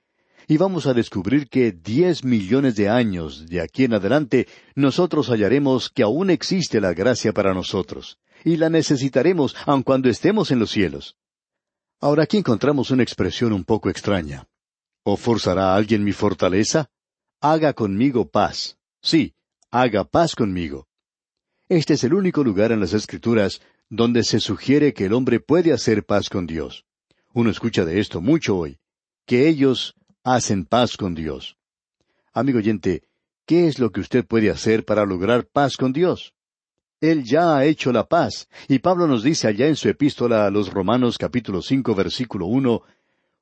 Y 0.46 0.58
vamos 0.58 0.86
a 0.86 0.94
descubrir 0.94 1.48
que 1.48 1.72
diez 1.72 2.22
millones 2.22 2.76
de 2.76 2.88
años 2.88 3.48
de 3.48 3.60
aquí 3.60 3.84
en 3.84 3.94
adelante 3.94 4.46
nosotros 4.76 5.28
hallaremos 5.28 5.90
que 5.90 6.04
aún 6.04 6.30
existe 6.30 6.80
la 6.80 6.94
gracia 6.94 7.32
para 7.32 7.52
nosotros, 7.52 8.18
y 8.44 8.56
la 8.58 8.70
necesitaremos 8.70 9.56
aun 9.66 9.82
cuando 9.82 10.08
estemos 10.08 10.52
en 10.52 10.60
los 10.60 10.70
cielos. 10.70 11.16
Ahora 12.00 12.22
aquí 12.22 12.36
encontramos 12.36 12.92
una 12.92 13.02
expresión 13.02 13.52
un 13.52 13.64
poco 13.64 13.90
extraña. 13.90 14.46
¿O 15.02 15.16
forzará 15.16 15.74
alguien 15.74 16.04
mi 16.04 16.12
fortaleza? 16.12 16.90
Haga 17.40 17.72
conmigo 17.72 18.28
paz. 18.30 18.78
Sí, 19.02 19.34
haga 19.70 20.04
paz 20.04 20.36
conmigo. 20.36 20.86
Este 21.68 21.94
es 21.94 22.04
el 22.04 22.14
único 22.14 22.42
lugar 22.42 22.72
en 22.72 22.80
las 22.80 22.92
Escrituras 22.92 23.60
donde 23.90 24.23
se 24.23 24.38
sugiere 24.38 24.94
que 24.94 25.06
el 25.06 25.12
hombre 25.12 25.40
puede 25.40 25.73
hacer 25.73 26.04
paz 26.04 26.30
con 26.30 26.47
Dios. 26.47 26.87
Uno 27.35 27.50
escucha 27.50 27.85
de 27.85 28.00
esto 28.00 28.20
mucho 28.20 28.56
hoy, 28.56 28.78
que 29.26 29.49
ellos 29.49 29.94
hacen 30.23 30.64
paz 30.64 30.97
con 30.97 31.14
Dios. 31.14 31.56
Amigo 32.32 32.59
oyente, 32.59 33.02
¿qué 33.47 33.66
es 33.66 33.80
lo 33.80 33.90
que 33.90 34.00
usted 34.00 34.25
puede 34.25 34.50
hacer 34.50 34.85
para 34.85 35.04
lograr 35.04 35.47
paz 35.47 35.76
con 35.76 35.92
Dios? 35.92 36.32
Él 37.00 37.25
ya 37.25 37.56
ha 37.56 37.64
hecho 37.64 37.92
la 37.92 38.09
paz, 38.09 38.49
y 38.68 38.78
Pablo 38.78 39.09
nos 39.09 39.23
dice 39.25 39.49
allá 39.49 39.66
en 39.66 39.76
su 39.76 39.88
epístola 39.88 40.47
a 40.47 40.50
los 40.50 40.73
Romanos 40.73 41.18
capítulo 41.18 41.61
cinco 41.61 41.94
versículo 41.94 42.47
uno, 42.47 42.82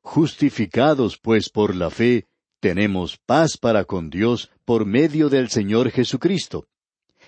Justificados 0.00 1.19
pues 1.19 1.50
por 1.50 1.75
la 1.75 1.90
fe, 1.90 2.26
tenemos 2.61 3.19
paz 3.19 3.59
para 3.59 3.85
con 3.85 4.09
Dios 4.09 4.50
por 4.64 4.87
medio 4.87 5.28
del 5.28 5.50
Señor 5.50 5.90
Jesucristo. 5.90 6.67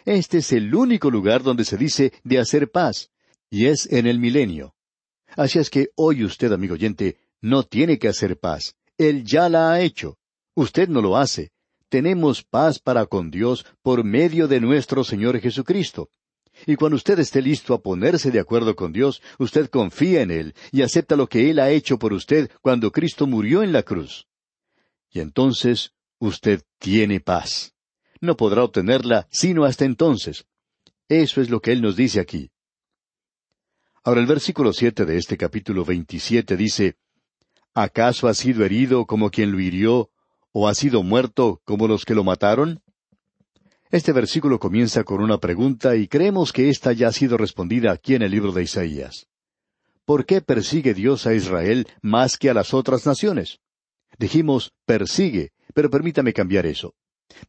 Este 0.05 0.39
es 0.39 0.53
el 0.53 0.75
único 0.75 1.11
lugar 1.11 1.43
donde 1.43 1.65
se 1.65 1.77
dice 1.77 2.13
de 2.25 2.39
hacer 2.39 2.71
paz, 2.71 3.11
y 3.51 3.67
es 3.67 3.91
en 3.91 4.07
el 4.07 4.19
milenio. 4.19 4.75
Así 5.37 5.59
es 5.59 5.71
que 5.71 5.91
hoy 5.97 6.25
usted, 6.25 6.53
amigo 6.53 6.75
oyente, 6.75 7.19
no 7.41 7.63
tiene 7.63 7.99
que 7.99 8.09
hacer 8.09 8.39
paz. 8.39 8.75
Él 8.99 9.25
ya 9.25 9.49
la 9.49 9.73
ha 9.73 9.81
hecho. 9.81 10.19
Usted 10.55 10.89
no 10.89 11.01
lo 11.01 11.17
hace. 11.17 11.53
Tenemos 11.89 12.43
paz 12.45 12.79
para 12.79 13.07
con 13.07 13.31
Dios 13.31 13.67
por 13.83 14.05
medio 14.05 14.47
de 14.47 14.61
nuestro 14.61 15.05
Señor 15.05 15.41
Jesucristo. 15.41 16.11
Y 16.67 16.77
cuando 16.77 16.97
usted 16.97 17.19
esté 17.19 17.41
listo 17.41 17.75
a 17.75 17.83
ponerse 17.83 18.31
de 18.31 18.41
acuerdo 18.41 18.77
con 18.77 18.93
Dios, 18.93 19.23
usted 19.39 19.71
confía 19.71 20.23
en 20.23 20.31
Él 20.31 20.55
y 20.73 20.83
acepta 20.83 21.17
lo 21.17 21.29
que 21.29 21.51
Él 21.51 21.59
ha 21.59 21.71
hecho 21.71 21.99
por 21.99 22.13
usted 22.13 22.51
cuando 22.61 22.93
Cristo 22.93 23.27
murió 23.27 23.63
en 23.63 23.73
la 23.73 23.83
cruz. 23.83 24.27
Y 25.11 25.21
entonces 25.21 25.93
usted 26.19 26.63
tiene 26.79 27.21
paz. 27.21 27.75
No 28.21 28.37
podrá 28.37 28.65
obtenerla 28.65 29.27
sino 29.31 29.65
hasta 29.65 29.85
entonces. 29.85 30.45
Eso 31.09 31.41
es 31.41 31.51
lo 31.51 31.61
que 31.61 31.73
Él 31.73 31.83
nos 31.83 31.97
dice 31.97 32.21
aquí. 32.21 32.51
Ahora 34.05 34.21
el 34.21 34.27
versículo 34.27 34.73
siete 34.73 35.05
de 35.05 35.19
este 35.19 35.37
capítulo 35.37 35.85
veintisiete 35.85 36.57
dice, 36.57 36.97
¿Acaso 37.75 38.29
ha 38.29 38.35
sido 38.35 38.65
herido 38.65 39.07
como 39.07 39.31
quien 39.31 39.53
lo 39.53 39.61
hirió, 39.61 40.11
o 40.53 40.69
ha 40.69 40.75
sido 40.75 41.03
muerto 41.03 41.61
como 41.65 41.87
los 41.87 42.05
que 42.05 42.15
lo 42.15 42.25
mataron? 42.25 42.83
Este 43.91 44.13
versículo 44.13 44.59
comienza 44.59 45.05
con 45.05 45.21
una 45.21 45.39
pregunta 45.39 45.97
y 45.97 46.07
creemos 46.07 46.53
que 46.53 46.69
ésta 46.69 46.93
ya 46.93 47.09
ha 47.09 47.13
sido 47.13 47.37
respondida 47.37 47.93
aquí 47.93 48.15
en 48.15 48.23
el 48.23 48.31
libro 48.31 48.53
de 48.53 48.63
Isaías. 48.63 49.27
¿Por 50.05 50.27
qué 50.27 50.41
persigue 50.41 50.95
Dios 50.95 51.27
a 51.27 51.35
Israel 51.35 51.87
más 52.01 52.37
que 52.37 52.51
a 52.51 52.55
las 52.55 52.73
otras 52.75 53.07
naciones? 53.07 53.61
Dijimos 54.19 54.73
persigue, 54.87 55.53
pero 55.75 55.91
permítame 55.91 56.33
cambiar 56.33 56.67
eso. 56.67 56.95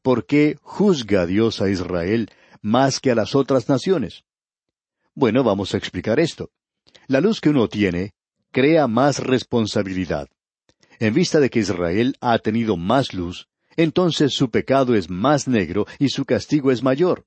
¿Por 0.01 0.25
qué 0.25 0.57
juzga 0.61 1.25
Dios 1.25 1.61
a 1.61 1.69
Israel 1.69 2.29
más 2.61 2.99
que 2.99 3.11
a 3.11 3.15
las 3.15 3.35
otras 3.35 3.69
naciones? 3.69 4.23
Bueno, 5.13 5.43
vamos 5.43 5.73
a 5.73 5.77
explicar 5.77 6.19
esto. 6.19 6.49
La 7.07 7.21
luz 7.21 7.41
que 7.41 7.49
uno 7.49 7.67
tiene 7.67 8.13
crea 8.51 8.87
más 8.87 9.19
responsabilidad. 9.19 10.27
En 10.99 11.13
vista 11.13 11.39
de 11.39 11.49
que 11.49 11.59
Israel 11.59 12.15
ha 12.21 12.37
tenido 12.39 12.77
más 12.77 13.13
luz, 13.13 13.47
entonces 13.75 14.33
su 14.33 14.49
pecado 14.49 14.95
es 14.95 15.09
más 15.09 15.47
negro 15.47 15.87
y 15.99 16.09
su 16.09 16.25
castigo 16.25 16.71
es 16.71 16.83
mayor. 16.83 17.25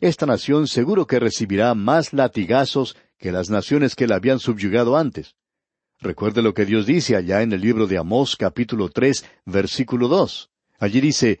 esta 0.00 0.26
nación 0.26 0.66
seguro 0.66 1.06
que 1.06 1.18
recibirá 1.18 1.74
más 1.74 2.12
latigazos 2.12 2.96
que 3.18 3.32
las 3.32 3.50
naciones 3.50 3.94
que 3.94 4.06
la 4.06 4.16
habían 4.16 4.38
subyugado 4.38 4.96
antes. 4.96 5.34
Recuerde 6.00 6.40
lo 6.40 6.54
que 6.54 6.64
Dios 6.64 6.86
dice 6.86 7.16
allá 7.16 7.42
en 7.42 7.52
el 7.52 7.60
libro 7.60 7.86
de 7.86 7.98
Amós 7.98 8.36
capítulo 8.36 8.88
tres 8.88 9.24
versículo 9.44 10.08
dos. 10.08 10.50
Allí 10.78 11.00
dice, 11.00 11.40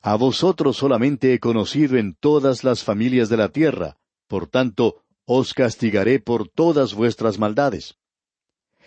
A 0.00 0.16
vosotros 0.16 0.76
solamente 0.76 1.34
he 1.34 1.40
conocido 1.40 1.96
en 1.96 2.14
todas 2.14 2.64
las 2.64 2.84
familias 2.84 3.28
de 3.28 3.36
la 3.36 3.48
tierra, 3.48 3.96
por 4.28 4.46
tanto, 4.46 5.02
os 5.24 5.54
castigaré 5.54 6.20
por 6.20 6.48
todas 6.48 6.94
vuestras 6.94 7.38
maldades. 7.38 7.96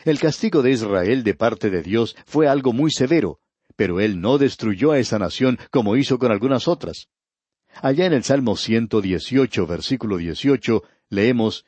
El 0.03 0.19
castigo 0.19 0.61
de 0.61 0.71
Israel 0.71 1.23
de 1.23 1.35
parte 1.35 1.69
de 1.69 1.83
Dios 1.83 2.15
fue 2.25 2.47
algo 2.47 2.73
muy 2.73 2.91
severo, 2.91 3.39
pero 3.75 3.99
él 3.99 4.19
no 4.19 4.37
destruyó 4.37 4.91
a 4.91 4.99
esa 4.99 5.19
nación 5.19 5.59
como 5.69 5.95
hizo 5.95 6.17
con 6.17 6.31
algunas 6.31 6.67
otras. 6.67 7.07
Allá 7.75 8.05
en 8.05 8.13
el 8.13 8.23
Salmo 8.23 8.55
118, 8.55 9.67
versículo 9.67 10.17
18, 10.17 10.83
leemos, 11.09 11.65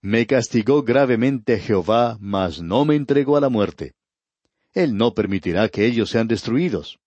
Me 0.00 0.26
castigó 0.26 0.82
gravemente 0.82 1.58
Jehová, 1.58 2.18
mas 2.20 2.60
no 2.60 2.84
me 2.84 2.96
entregó 2.96 3.36
a 3.36 3.40
la 3.40 3.48
muerte. 3.48 3.94
Él 4.72 4.96
no 4.96 5.14
permitirá 5.14 5.68
que 5.68 5.86
ellos 5.86 6.10
sean 6.10 6.28
destruidos. 6.28 6.99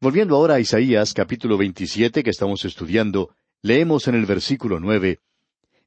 Volviendo 0.00 0.36
ahora 0.36 0.54
a 0.54 0.60
Isaías 0.60 1.12
capítulo 1.12 1.58
27 1.58 2.22
que 2.22 2.30
estamos 2.30 2.64
estudiando, 2.64 3.34
leemos 3.62 4.06
en 4.06 4.14
el 4.14 4.26
versículo 4.26 4.78
9, 4.78 5.18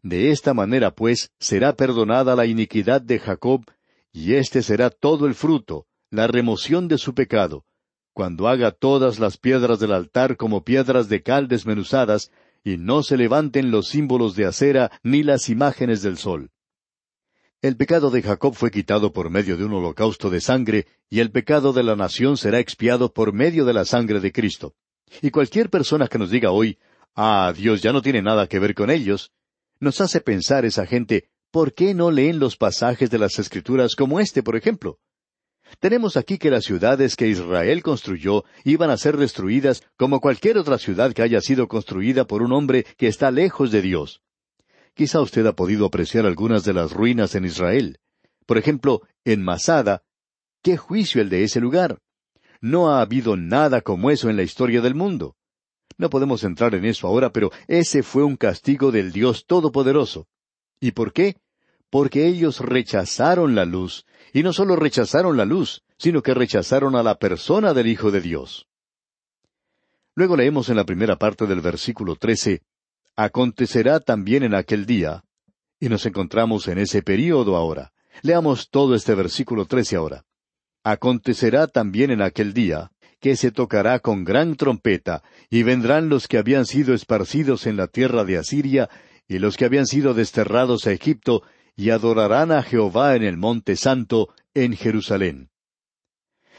De 0.02 0.32
esta 0.32 0.54
manera 0.54 0.92
pues 0.92 1.32
será 1.40 1.78
perdonada 1.78 2.36
la 2.36 2.46
iniquidad 2.46 3.02
de 3.02 3.20
Jacob, 3.20 3.64
y 4.12 4.34
este 4.34 4.64
será 4.64 4.90
todo 4.90 5.28
el 5.28 5.34
fruto, 5.34 5.86
la 6.10 6.28
remoción 6.28 6.90
de 6.90 6.98
su 6.98 7.14
pecado, 7.14 7.64
cuando 8.12 8.50
haga 8.50 8.72
todas 8.72 9.18
las 9.18 9.38
piedras 9.38 9.80
del 9.80 9.94
altar 9.94 10.36
como 10.36 10.66
piedras 10.66 11.08
de 11.08 11.24
cal 11.24 11.48
desmenuzadas, 11.48 12.32
y 12.66 12.76
no 12.76 13.04
se 13.04 13.16
levanten 13.16 13.72
los 13.72 13.88
símbolos 13.88 14.36
de 14.36 14.46
acera 14.46 14.92
ni 15.04 15.24
las 15.24 15.48
imágenes 15.48 16.02
del 16.02 16.18
sol. 16.18 16.52
El 17.62 17.78
pecado 17.78 18.10
de 18.10 18.24
Jacob 18.24 18.56
fue 18.56 18.72
quitado 18.72 19.14
por 19.14 19.30
medio 19.30 19.56
de 19.56 19.64
un 19.66 19.74
holocausto 19.74 20.32
de 20.32 20.42
sangre, 20.42 20.88
y 21.12 21.20
el 21.20 21.30
pecado 21.30 21.74
de 21.74 21.84
la 21.84 21.96
nación 21.96 22.36
será 22.36 22.58
expiado 22.58 23.14
por 23.14 23.34
medio 23.34 23.66
de 23.66 23.74
la 23.74 23.86
sangre 23.86 24.20
de 24.20 24.32
Cristo. 24.32 24.74
Y 25.22 25.30
cualquier 25.30 25.70
persona 25.70 26.08
que 26.08 26.18
nos 26.18 26.32
diga 26.32 26.50
hoy, 26.50 26.80
ah, 27.16 27.54
Dios 27.56 27.84
ya 27.84 27.94
no 27.94 28.02
tiene 28.02 28.24
nada 28.24 28.48
que 28.48 28.58
ver 28.58 28.74
con 28.74 28.90
ellos, 28.90 29.32
nos 29.80 30.02
hace 30.02 30.22
pensar 30.22 30.66
esa 30.66 30.88
gente, 30.88 31.30
¿por 31.52 31.76
qué 31.76 31.94
no 31.94 32.10
leen 32.10 32.40
los 32.40 32.58
pasajes 32.58 33.12
de 33.12 33.20
las 33.20 33.38
Escrituras 33.38 33.96
como 33.96 34.20
este, 34.20 34.42
por 34.42 34.56
ejemplo? 34.56 34.98
Tenemos 35.80 36.18
aquí 36.18 36.40
que 36.40 36.50
las 36.50 36.66
ciudades 36.66 37.16
que 37.16 37.28
Israel 37.28 37.84
construyó 37.84 38.44
iban 38.64 38.90
a 38.90 38.98
ser 38.98 39.18
destruidas 39.18 39.84
como 39.98 40.20
cualquier 40.20 40.58
otra 40.58 40.80
ciudad 40.80 41.14
que 41.14 41.22
haya 41.22 41.42
sido 41.42 41.68
construida 41.68 42.26
por 42.26 42.42
un 42.42 42.54
hombre 42.54 42.88
que 42.98 43.06
está 43.06 43.30
lejos 43.30 43.70
de 43.70 43.84
Dios. 43.84 44.24
Quizá 44.94 45.22
usted 45.22 45.46
ha 45.46 45.54
podido 45.54 45.86
apreciar 45.86 46.26
algunas 46.26 46.64
de 46.64 46.74
las 46.74 46.92
ruinas 46.92 47.36
en 47.36 47.46
Israel. 47.46 48.00
Por 48.46 48.58
ejemplo, 48.58 49.02
en 49.24 49.44
Masada. 49.44 50.04
¿Qué 50.62 50.78
juicio 50.78 51.22
el 51.22 51.30
de 51.30 51.44
ese 51.44 51.60
lugar? 51.60 52.00
No 52.60 52.92
ha 52.92 53.02
habido 53.02 53.38
nada 53.38 53.82
como 53.82 54.12
eso 54.12 54.30
en 54.30 54.36
la 54.36 54.44
historia 54.44 54.82
del 54.82 54.94
mundo. 54.94 55.36
No 55.98 56.10
podemos 56.10 56.44
entrar 56.44 56.76
en 56.76 56.86
eso 56.86 57.08
ahora, 57.08 57.32
pero 57.32 57.52
ese 57.68 58.04
fue 58.04 58.24
un 58.24 58.36
castigo 58.36 58.92
del 58.92 59.12
Dios 59.12 59.46
Todopoderoso. 59.46 60.28
¿Y 60.80 60.92
por 60.92 61.14
qué? 61.14 61.38
Porque 61.90 62.28
ellos 62.28 62.60
rechazaron 62.60 63.56
la 63.56 63.66
luz 63.66 64.06
y 64.34 64.44
no 64.44 64.54
solo 64.54 64.76
rechazaron 64.76 65.38
la 65.38 65.46
luz, 65.46 65.84
sino 65.98 66.22
que 66.22 66.34
rechazaron 66.34 66.96
a 66.96 67.04
la 67.04 67.16
persona 67.16 67.74
del 67.74 67.88
Hijo 67.88 68.12
de 68.12 68.22
Dios. 68.22 68.68
Luego 70.16 70.36
leemos 70.36 70.70
en 70.70 70.76
la 70.76 70.86
primera 70.86 71.18
parte 71.18 71.46
del 71.46 71.62
versículo 71.62 72.16
trece, 72.16 72.62
Acontecerá 73.16 74.00
también 74.00 74.44
en 74.44 74.54
aquel 74.54 74.86
día, 74.86 75.24
y 75.80 75.90
nos 75.90 76.06
encontramos 76.06 76.68
en 76.68 76.78
ese 76.78 77.02
período 77.02 77.56
ahora. 77.56 77.92
Leamos 78.22 78.70
todo 78.70 78.96
este 78.96 79.16
versículo 79.16 79.66
trece 79.66 79.96
ahora. 79.96 80.26
Acontecerá 80.84 81.68
también 81.68 82.12
en 82.12 82.22
aquel 82.22 82.54
día, 82.54 82.92
que 83.20 83.36
se 83.36 83.52
tocará 83.52 84.00
con 84.00 84.24
gran 84.24 84.56
trompeta, 84.56 85.24
y 85.50 85.64
vendrán 85.64 86.10
los 86.10 86.28
que 86.28 86.38
habían 86.38 86.66
sido 86.66 86.94
esparcidos 86.94 87.68
en 87.68 87.78
la 87.78 87.88
tierra 87.88 88.24
de 88.24 88.38
Asiria, 88.38 88.90
y 89.28 89.40
los 89.40 89.58
que 89.58 89.66
habían 89.66 89.86
sido 89.86 90.14
desterrados 90.14 90.88
a 90.88 90.92
Egipto, 90.92 91.44
y 91.76 91.90
adorarán 91.92 92.52
a 92.52 92.64
Jehová 92.64 93.16
en 93.16 93.24
el 93.24 93.38
monte 93.38 93.76
santo, 93.76 94.34
en 94.54 94.76
Jerusalén. 94.76 95.50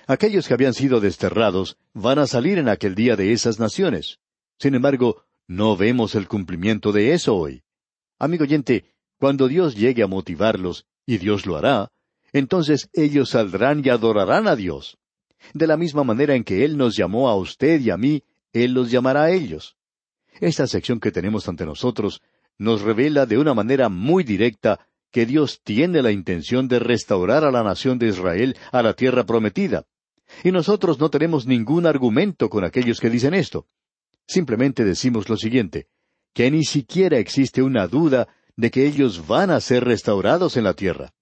Aquellos 0.07 0.49
que 0.49 0.55
habían 0.55 0.75
sido 0.75 1.01
desterrados 1.01 1.77
van 1.93 2.19
a 2.19 2.27
salir 2.27 2.59
en 2.59 2.69
aquel 2.69 2.95
día 2.95 3.17
de 3.17 3.33
esas 3.33 3.59
naciones. 3.59 4.19
Sin 4.59 4.75
embargo, 4.75 5.25
no 5.47 5.77
vemos 5.77 6.15
el 6.15 6.29
cumplimiento 6.29 6.93
de 6.93 7.13
eso 7.13 7.37
hoy. 7.37 7.63
Amigo 8.19 8.45
oyente, 8.45 8.85
cuando 9.19 9.49
Dios 9.49 9.77
llegue 9.77 10.03
a 10.03 10.07
motivarlos, 10.07 10.87
y 11.07 11.19
Dios 11.19 11.47
lo 11.47 11.57
hará, 11.57 11.91
entonces 12.33 12.89
ellos 12.93 13.31
saldrán 13.31 13.83
y 13.85 13.91
adorarán 13.91 14.47
a 14.47 14.57
Dios. 14.57 14.99
De 15.53 15.67
la 15.67 15.77
misma 15.77 16.05
manera 16.05 16.35
en 16.35 16.45
que 16.45 16.65
Él 16.65 16.77
nos 16.77 16.97
llamó 16.97 17.29
a 17.29 17.37
usted 17.37 17.81
y 17.81 17.91
a 17.91 17.97
mí, 17.97 18.23
Él 18.53 18.73
los 18.73 18.91
llamará 18.91 19.25
a 19.25 19.31
ellos. 19.31 19.77
Esta 20.41 20.67
sección 20.67 21.01
que 21.01 21.11
tenemos 21.11 21.49
ante 21.49 21.67
nosotros 21.67 22.23
nos 22.59 22.83
revela 22.83 23.27
de 23.27 23.39
una 23.39 23.55
manera 23.55 23.89
muy 23.89 24.25
directa 24.25 24.87
que 25.11 25.27
Dios 25.27 25.61
tiene 25.63 26.01
la 26.01 26.11
intención 26.11 26.69
de 26.69 26.79
restaurar 26.79 27.45
a 27.45 27.51
la 27.51 27.63
nación 27.63 27.99
de 27.99 28.09
Israel 28.09 28.57
a 28.71 28.83
la 28.83 28.95
tierra 28.95 29.25
prometida. 29.25 29.85
Y 30.43 30.53
nosotros 30.53 30.99
no 30.99 31.11
tenemos 31.11 31.47
ningún 31.47 31.87
argumento 31.87 32.49
con 32.49 32.65
aquellos 32.65 32.99
que 32.99 33.11
dicen 33.11 33.35
esto. 33.35 33.67
Simplemente 34.27 34.85
decimos 34.85 35.29
lo 35.29 35.37
siguiente, 35.37 35.89
que 36.35 36.51
ni 36.51 36.65
siquiera 36.65 37.19
existe 37.19 37.63
una 37.63 37.87
duda 37.87 38.29
de 38.57 38.71
que 38.71 38.87
ellos 38.87 39.27
van 39.27 39.51
a 39.51 39.61
ser 39.61 39.85
restaurados 39.85 40.57
en 40.57 40.65
la 40.65 40.75
tierra. 40.75 41.15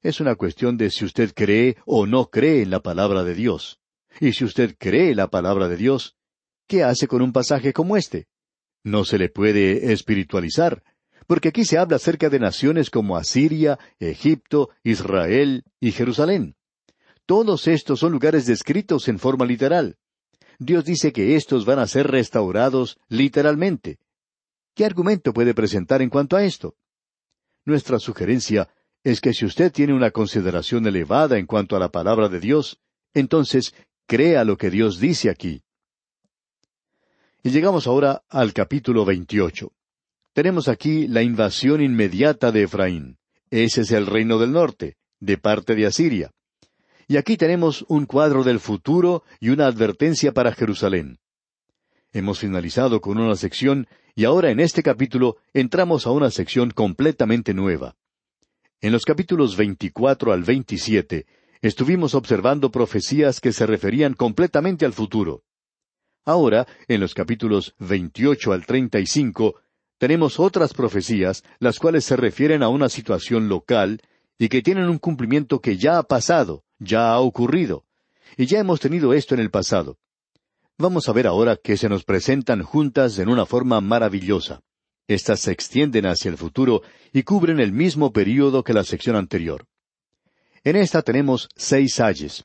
Es 0.00 0.20
una 0.20 0.34
cuestión 0.34 0.76
de 0.76 0.90
si 0.90 1.04
usted 1.04 1.32
cree 1.34 1.76
o 1.86 2.06
no 2.06 2.30
cree 2.30 2.62
en 2.62 2.70
la 2.70 2.80
palabra 2.80 3.22
de 3.22 3.34
Dios. 3.34 3.80
Y 4.20 4.32
si 4.32 4.44
usted 4.44 4.74
cree 4.78 5.14
la 5.14 5.28
palabra 5.28 5.68
de 5.68 5.76
Dios, 5.76 6.16
¿qué 6.66 6.82
hace 6.82 7.06
con 7.06 7.22
un 7.22 7.32
pasaje 7.32 7.72
como 7.72 7.96
este? 7.96 8.26
No 8.82 9.04
se 9.04 9.16
le 9.16 9.28
puede 9.28 9.92
espiritualizar, 9.92 10.82
porque 11.26 11.48
aquí 11.48 11.64
se 11.64 11.78
habla 11.78 11.96
acerca 11.96 12.28
de 12.28 12.40
naciones 12.40 12.90
como 12.90 13.16
Asiria, 13.16 13.78
Egipto, 14.00 14.70
Israel 14.82 15.64
y 15.80 15.92
Jerusalén. 15.92 16.56
Todos 17.26 17.68
estos 17.68 18.00
son 18.00 18.12
lugares 18.12 18.46
descritos 18.46 19.06
en 19.06 19.20
forma 19.20 19.46
literal. 19.46 19.96
Dios 20.64 20.84
dice 20.84 21.12
que 21.12 21.34
estos 21.34 21.64
van 21.64 21.80
a 21.80 21.86
ser 21.86 22.06
restaurados 22.08 22.98
literalmente. 23.08 23.98
¿Qué 24.74 24.84
argumento 24.84 25.32
puede 25.32 25.54
presentar 25.54 26.02
en 26.02 26.08
cuanto 26.08 26.36
a 26.36 26.44
esto? 26.44 26.76
Nuestra 27.64 27.98
sugerencia 27.98 28.68
es 29.02 29.20
que 29.20 29.34
si 29.34 29.44
usted 29.44 29.72
tiene 29.72 29.92
una 29.92 30.12
consideración 30.12 30.86
elevada 30.86 31.38
en 31.38 31.46
cuanto 31.46 31.74
a 31.76 31.80
la 31.80 31.90
palabra 31.90 32.28
de 32.28 32.38
Dios, 32.38 32.78
entonces 33.12 33.74
crea 34.06 34.44
lo 34.44 34.56
que 34.56 34.70
Dios 34.70 35.00
dice 35.00 35.30
aquí. 35.30 35.62
Y 37.42 37.50
llegamos 37.50 37.88
ahora 37.88 38.22
al 38.28 38.52
capítulo 38.52 39.04
28. 39.04 39.72
Tenemos 40.32 40.68
aquí 40.68 41.08
la 41.08 41.22
invasión 41.22 41.82
inmediata 41.82 42.52
de 42.52 42.62
Efraín. 42.62 43.18
Ese 43.50 43.80
es 43.80 43.90
el 43.90 44.06
reino 44.06 44.38
del 44.38 44.52
norte, 44.52 44.96
de 45.18 45.38
parte 45.38 45.74
de 45.74 45.86
Asiria. 45.86 46.30
Y 47.08 47.16
aquí 47.16 47.36
tenemos 47.36 47.84
un 47.88 48.06
cuadro 48.06 48.44
del 48.44 48.60
futuro 48.60 49.24
y 49.40 49.50
una 49.50 49.66
advertencia 49.66 50.32
para 50.32 50.52
Jerusalén. 50.52 51.18
Hemos 52.12 52.38
finalizado 52.38 53.00
con 53.00 53.18
una 53.18 53.36
sección 53.36 53.86
y 54.14 54.24
ahora 54.24 54.50
en 54.50 54.60
este 54.60 54.82
capítulo 54.82 55.36
entramos 55.54 56.06
a 56.06 56.10
una 56.10 56.30
sección 56.30 56.70
completamente 56.70 57.54
nueva. 57.54 57.96
En 58.80 58.92
los 58.92 59.04
capítulos 59.04 59.56
24 59.56 60.32
al 60.32 60.42
27 60.42 61.26
estuvimos 61.62 62.14
observando 62.14 62.70
profecías 62.70 63.40
que 63.40 63.52
se 63.52 63.64
referían 63.64 64.14
completamente 64.14 64.84
al 64.84 64.92
futuro. 64.92 65.44
Ahora, 66.24 66.66
en 66.88 67.00
los 67.00 67.14
capítulos 67.14 67.74
28 67.78 68.52
al 68.52 68.66
35, 68.66 69.60
tenemos 69.98 70.38
otras 70.38 70.74
profecías, 70.74 71.42
las 71.58 71.78
cuales 71.78 72.04
se 72.04 72.16
refieren 72.16 72.62
a 72.62 72.68
una 72.68 72.88
situación 72.88 73.48
local 73.48 74.00
y 74.38 74.48
que 74.48 74.62
tienen 74.62 74.88
un 74.88 74.98
cumplimiento 74.98 75.60
que 75.60 75.78
ya 75.78 75.98
ha 75.98 76.02
pasado, 76.02 76.64
ya 76.82 77.12
ha 77.12 77.20
ocurrido. 77.20 77.84
Y 78.36 78.46
ya 78.46 78.60
hemos 78.60 78.80
tenido 78.80 79.12
esto 79.12 79.34
en 79.34 79.40
el 79.40 79.50
pasado. 79.50 79.98
Vamos 80.78 81.08
a 81.08 81.12
ver 81.12 81.26
ahora 81.26 81.56
que 81.56 81.76
se 81.76 81.88
nos 81.88 82.04
presentan 82.04 82.62
juntas 82.62 83.18
en 83.18 83.28
una 83.28 83.46
forma 83.46 83.80
maravillosa. 83.80 84.60
Estas 85.06 85.40
se 85.40 85.52
extienden 85.52 86.06
hacia 86.06 86.30
el 86.30 86.38
futuro 86.38 86.82
y 87.12 87.22
cubren 87.22 87.60
el 87.60 87.72
mismo 87.72 88.12
período 88.12 88.64
que 88.64 88.72
la 88.72 88.84
sección 88.84 89.16
anterior. 89.16 89.66
En 90.64 90.76
esta 90.76 91.02
tenemos 91.02 91.48
seis 91.56 92.00
ayes. 92.00 92.44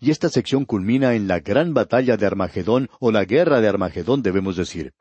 Y 0.00 0.10
esta 0.10 0.28
sección 0.28 0.64
culmina 0.64 1.14
en 1.14 1.28
la 1.28 1.40
gran 1.40 1.74
batalla 1.74 2.16
de 2.16 2.26
Armagedón 2.26 2.88
o 3.00 3.10
la 3.12 3.24
guerra 3.24 3.60
de 3.60 3.68
Armagedón, 3.68 4.22
debemos 4.22 4.56
decir 4.56 4.94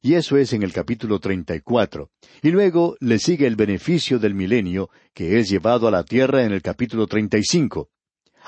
y 0.00 0.14
eso 0.14 0.36
es 0.36 0.52
en 0.52 0.62
el 0.62 0.72
capítulo 0.72 1.18
treinta 1.18 1.54
y 1.54 1.60
cuatro. 1.60 2.10
Y 2.42 2.50
luego 2.50 2.96
le 3.00 3.18
sigue 3.18 3.46
el 3.46 3.56
beneficio 3.56 4.18
del 4.18 4.34
milenio, 4.34 4.90
que 5.12 5.38
es 5.38 5.48
llevado 5.48 5.88
a 5.88 5.90
la 5.90 6.04
tierra 6.04 6.44
en 6.44 6.52
el 6.52 6.62
capítulo 6.62 7.06
treinta 7.06 7.38
y 7.38 7.42
cinco. 7.42 7.90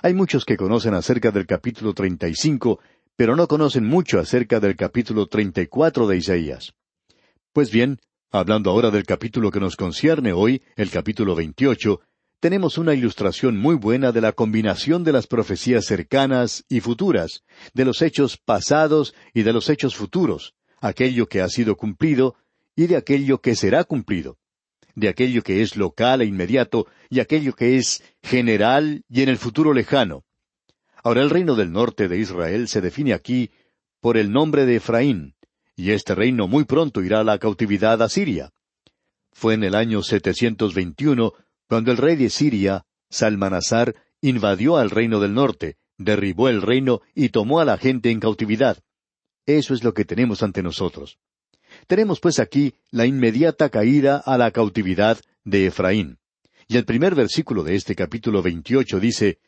Hay 0.02 0.14
muchos 0.14 0.46
que 0.46 0.56
conocen 0.56 0.94
acerca 0.94 1.30
del 1.30 1.46
capítulo 1.46 1.92
treinta 1.92 2.26
y 2.26 2.34
cinco, 2.34 2.80
pero 3.16 3.36
no 3.36 3.46
conocen 3.46 3.84
mucho 3.84 4.18
acerca 4.18 4.58
del 4.58 4.74
capítulo 4.74 5.26
treinta 5.26 5.60
y 5.60 5.66
cuatro 5.66 6.08
de 6.08 6.16
Isaías. 6.16 6.72
Pues 7.52 7.70
bien, 7.70 7.98
hablando 8.30 8.70
ahora 8.70 8.90
del 8.90 9.04
capítulo 9.04 9.50
que 9.50 9.60
nos 9.60 9.76
concierne 9.76 10.32
hoy, 10.32 10.62
el 10.76 10.90
capítulo 10.90 11.34
28, 11.34 12.00
tenemos 12.40 12.78
una 12.78 12.94
ilustración 12.94 13.58
muy 13.58 13.74
buena 13.74 14.10
de 14.10 14.22
la 14.22 14.32
combinación 14.32 15.04
de 15.04 15.12
las 15.12 15.26
profecías 15.26 15.84
cercanas 15.84 16.64
y 16.70 16.80
futuras, 16.80 17.42
de 17.74 17.84
los 17.84 18.00
hechos 18.00 18.38
pasados 18.38 19.14
y 19.34 19.42
de 19.42 19.52
los 19.52 19.68
hechos 19.68 19.94
futuros, 19.96 20.54
aquello 20.80 21.26
que 21.26 21.42
ha 21.42 21.48
sido 21.50 21.76
cumplido 21.76 22.36
y 22.74 22.86
de 22.86 22.96
aquello 22.96 23.42
que 23.42 23.54
será 23.54 23.84
cumplido, 23.84 24.38
de 24.94 25.08
aquello 25.08 25.42
que 25.42 25.62
es 25.62 25.76
local 25.76 26.22
e 26.22 26.26
inmediato 26.26 26.86
y 27.08 27.20
aquello 27.20 27.54
que 27.54 27.76
es 27.76 28.02
general 28.22 29.04
y 29.08 29.22
en 29.22 29.28
el 29.28 29.38
futuro 29.38 29.72
lejano. 29.72 30.24
Ahora 31.02 31.22
el 31.22 31.30
reino 31.30 31.54
del 31.54 31.72
norte 31.72 32.08
de 32.08 32.18
Israel 32.18 32.68
se 32.68 32.80
define 32.80 33.14
aquí 33.14 33.50
por 34.00 34.16
el 34.16 34.30
nombre 34.32 34.66
de 34.66 34.76
Efraín, 34.76 35.34
y 35.76 35.92
este 35.92 36.14
reino 36.14 36.48
muy 36.48 36.64
pronto 36.64 37.02
irá 37.02 37.20
a 37.20 37.24
la 37.24 37.38
cautividad 37.38 38.02
a 38.02 38.08
Siria. 38.08 38.52
Fue 39.32 39.54
en 39.54 39.64
el 39.64 39.74
año 39.74 40.02
721 40.02 41.32
cuando 41.68 41.92
el 41.92 41.96
rey 41.96 42.16
de 42.16 42.30
Siria, 42.30 42.84
Salmanasar, 43.08 43.94
invadió 44.20 44.76
al 44.76 44.90
reino 44.90 45.20
del 45.20 45.34
norte, 45.34 45.76
derribó 45.96 46.48
el 46.48 46.62
reino 46.62 47.00
y 47.14 47.28
tomó 47.28 47.60
a 47.60 47.64
la 47.64 47.78
gente 47.78 48.10
en 48.10 48.20
cautividad. 48.20 48.78
Eso 49.46 49.74
es 49.74 49.84
lo 49.84 49.94
que 49.94 50.04
tenemos 50.04 50.42
ante 50.42 50.62
nosotros. 50.62 51.18
Tenemos 51.86 52.20
pues 52.20 52.38
aquí 52.38 52.74
la 52.90 53.06
inmediata 53.06 53.68
caída 53.68 54.18
a 54.18 54.38
la 54.38 54.50
cautividad 54.50 55.18
de 55.44 55.66
Efraín. 55.66 56.18
Y 56.68 56.76
el 56.76 56.84
primer 56.84 57.14
versículo 57.14 57.64
de 57.64 57.74
este 57.74 57.96
capítulo 57.96 58.42
veintiocho 58.42 59.00
dice, 59.00 59.38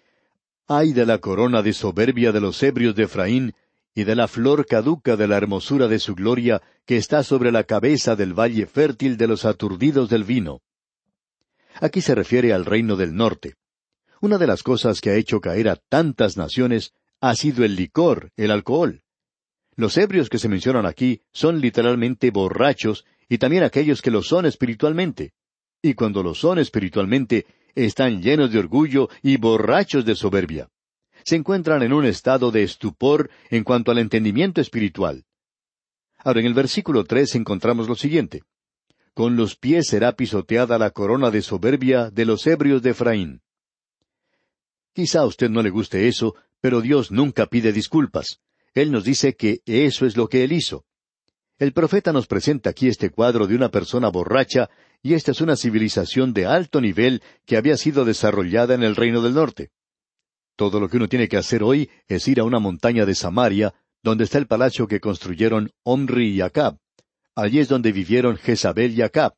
Ay 0.66 0.92
de 0.92 1.06
la 1.06 1.18
corona 1.18 1.62
de 1.62 1.72
soberbia 1.72 2.32
de 2.32 2.40
los 2.40 2.62
ebrios 2.62 2.94
de 2.94 3.04
Efraín, 3.04 3.54
y 3.94 4.04
de 4.04 4.16
la 4.16 4.26
flor 4.26 4.66
caduca 4.66 5.16
de 5.16 5.28
la 5.28 5.36
hermosura 5.36 5.86
de 5.86 5.98
su 5.98 6.14
gloria 6.14 6.62
que 6.86 6.96
está 6.96 7.22
sobre 7.22 7.52
la 7.52 7.64
cabeza 7.64 8.16
del 8.16 8.32
valle 8.32 8.66
fértil 8.66 9.16
de 9.16 9.26
los 9.28 9.44
aturdidos 9.44 10.08
del 10.08 10.24
vino. 10.24 10.62
Aquí 11.80 12.00
se 12.00 12.14
refiere 12.14 12.52
al 12.52 12.64
reino 12.64 12.96
del 12.96 13.14
norte. 13.14 13.56
Una 14.20 14.38
de 14.38 14.46
las 14.46 14.62
cosas 14.62 15.00
que 15.00 15.10
ha 15.10 15.16
hecho 15.16 15.40
caer 15.40 15.68
a 15.68 15.76
tantas 15.76 16.36
naciones 16.36 16.92
ha 17.20 17.34
sido 17.34 17.64
el 17.64 17.76
licor, 17.76 18.30
el 18.36 18.50
alcohol. 18.50 19.01
Los 19.74 19.96
ebrios 19.96 20.28
que 20.28 20.38
se 20.38 20.48
mencionan 20.48 20.86
aquí 20.86 21.22
son 21.32 21.60
literalmente 21.60 22.30
borrachos 22.30 23.06
y 23.28 23.38
también 23.38 23.62
aquellos 23.62 24.02
que 24.02 24.10
lo 24.10 24.22
son 24.22 24.44
espiritualmente. 24.44 25.32
Y 25.80 25.94
cuando 25.94 26.22
lo 26.22 26.34
son 26.34 26.58
espiritualmente, 26.58 27.46
están 27.74 28.20
llenos 28.22 28.52
de 28.52 28.58
orgullo 28.58 29.08
y 29.22 29.38
borrachos 29.38 30.04
de 30.04 30.14
soberbia. 30.14 30.68
Se 31.24 31.36
encuentran 31.36 31.82
en 31.82 31.92
un 31.92 32.04
estado 32.04 32.50
de 32.50 32.62
estupor 32.62 33.30
en 33.50 33.64
cuanto 33.64 33.90
al 33.90 33.98
entendimiento 33.98 34.60
espiritual. 34.60 35.24
Ahora 36.18 36.40
en 36.40 36.46
el 36.46 36.54
versículo 36.54 37.04
tres 37.04 37.34
encontramos 37.34 37.88
lo 37.88 37.94
siguiente. 37.94 38.42
Con 39.14 39.36
los 39.36 39.56
pies 39.56 39.88
será 39.88 40.12
pisoteada 40.12 40.78
la 40.78 40.90
corona 40.90 41.30
de 41.30 41.42
soberbia 41.42 42.10
de 42.10 42.24
los 42.24 42.46
ebrios 42.46 42.82
de 42.82 42.90
Efraín. 42.90 43.42
Quizá 44.94 45.20
a 45.20 45.26
usted 45.26 45.48
no 45.48 45.62
le 45.62 45.70
guste 45.70 46.08
eso, 46.08 46.34
pero 46.60 46.80
Dios 46.80 47.10
nunca 47.10 47.46
pide 47.46 47.72
disculpas. 47.72 48.40
Él 48.74 48.90
nos 48.90 49.04
dice 49.04 49.34
que 49.34 49.60
eso 49.66 50.06
es 50.06 50.16
lo 50.16 50.28
que 50.28 50.44
Él 50.44 50.52
hizo. 50.52 50.84
El 51.58 51.72
profeta 51.72 52.12
nos 52.12 52.26
presenta 52.26 52.70
aquí 52.70 52.88
este 52.88 53.10
cuadro 53.10 53.46
de 53.46 53.54
una 53.54 53.68
persona 53.68 54.08
borracha, 54.08 54.70
y 55.02 55.14
esta 55.14 55.32
es 55.32 55.40
una 55.40 55.56
civilización 55.56 56.32
de 56.32 56.46
alto 56.46 56.80
nivel 56.80 57.22
que 57.44 57.56
había 57.56 57.76
sido 57.76 58.04
desarrollada 58.04 58.74
en 58.74 58.82
el 58.82 58.96
reino 58.96 59.20
del 59.20 59.34
norte. 59.34 59.70
Todo 60.56 60.80
lo 60.80 60.88
que 60.88 60.96
uno 60.96 61.08
tiene 61.08 61.28
que 61.28 61.36
hacer 61.36 61.62
hoy 61.62 61.90
es 62.08 62.26
ir 62.28 62.40
a 62.40 62.44
una 62.44 62.58
montaña 62.58 63.04
de 63.04 63.14
Samaria, 63.14 63.74
donde 64.02 64.24
está 64.24 64.38
el 64.38 64.46
palacio 64.46 64.86
que 64.86 65.00
construyeron 65.00 65.70
Omri 65.82 66.28
y 66.30 66.40
Acab. 66.40 66.78
Allí 67.34 67.58
es 67.58 67.68
donde 67.68 67.92
vivieron 67.92 68.36
Jezabel 68.36 68.96
y 68.98 69.02
Acab. 69.02 69.34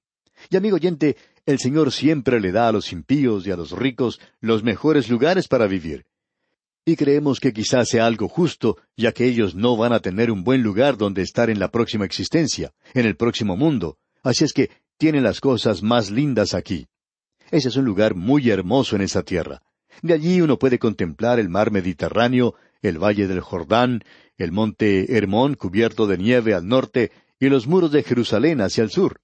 Y 0.51 0.57
amigo 0.57 0.77
oyente, 0.77 1.17
el 1.47 1.59
Señor 1.59 1.93
siempre 1.93 2.41
le 2.41 2.53
da 2.53 2.69
a 2.69 2.73
los 2.73 2.93
impíos 2.93 3.47
y 3.47 3.51
a 3.51 3.57
los 3.57 3.73
ricos 3.73 4.21
los 4.41 4.63
mejores 4.63 5.09
lugares 5.09 5.49
para 5.49 5.67
vivir 5.67 6.07
y 6.85 6.97
creemos 6.97 7.41
que 7.41 7.53
quizás 7.53 7.89
sea 7.89 8.07
algo 8.07 8.29
justo, 8.29 8.77
ya 8.97 9.13
que 9.13 9.27
ellos 9.27 9.55
no 9.55 9.77
van 9.77 9.93
a 9.93 10.01
tener 10.01 10.31
un 10.31 10.45
buen 10.45 10.63
lugar 10.63 10.99
donde 10.99 11.23
estar 11.23 11.49
en 11.49 11.59
la 11.59 11.71
próxima 11.71 12.05
existencia, 12.05 12.73
en 12.93 13.07
el 13.07 13.17
próximo 13.17 13.57
mundo. 13.57 13.99
Así 14.23 14.45
es 14.45 14.53
que 14.53 14.71
tienen 14.99 15.23
las 15.23 15.41
cosas 15.41 15.83
más 15.83 16.11
lindas 16.11 16.55
aquí. 16.55 16.87
Ese 17.51 17.69
es 17.69 17.77
un 17.77 17.85
lugar 17.85 18.15
muy 18.15 18.51
hermoso 18.51 18.97
en 18.97 19.03
esa 19.03 19.23
tierra. 19.23 19.63
De 20.03 20.13
allí 20.13 20.41
uno 20.41 20.59
puede 20.59 20.79
contemplar 20.79 21.39
el 21.39 21.49
mar 21.49 21.71
Mediterráneo, 21.71 22.55
el 22.83 22.99
valle 22.99 23.27
del 23.27 23.41
Jordán, 23.41 24.03
el 24.37 24.53
monte 24.53 25.17
Hermón 25.17 25.55
cubierto 25.55 26.07
de 26.07 26.19
nieve 26.19 26.55
al 26.55 26.67
norte 26.67 27.13
y 27.39 27.49
los 27.49 27.67
muros 27.67 27.93
de 27.93 28.03
Jerusalén 28.03 28.61
hacia 28.61 28.83
el 28.83 28.91
sur. 28.91 29.21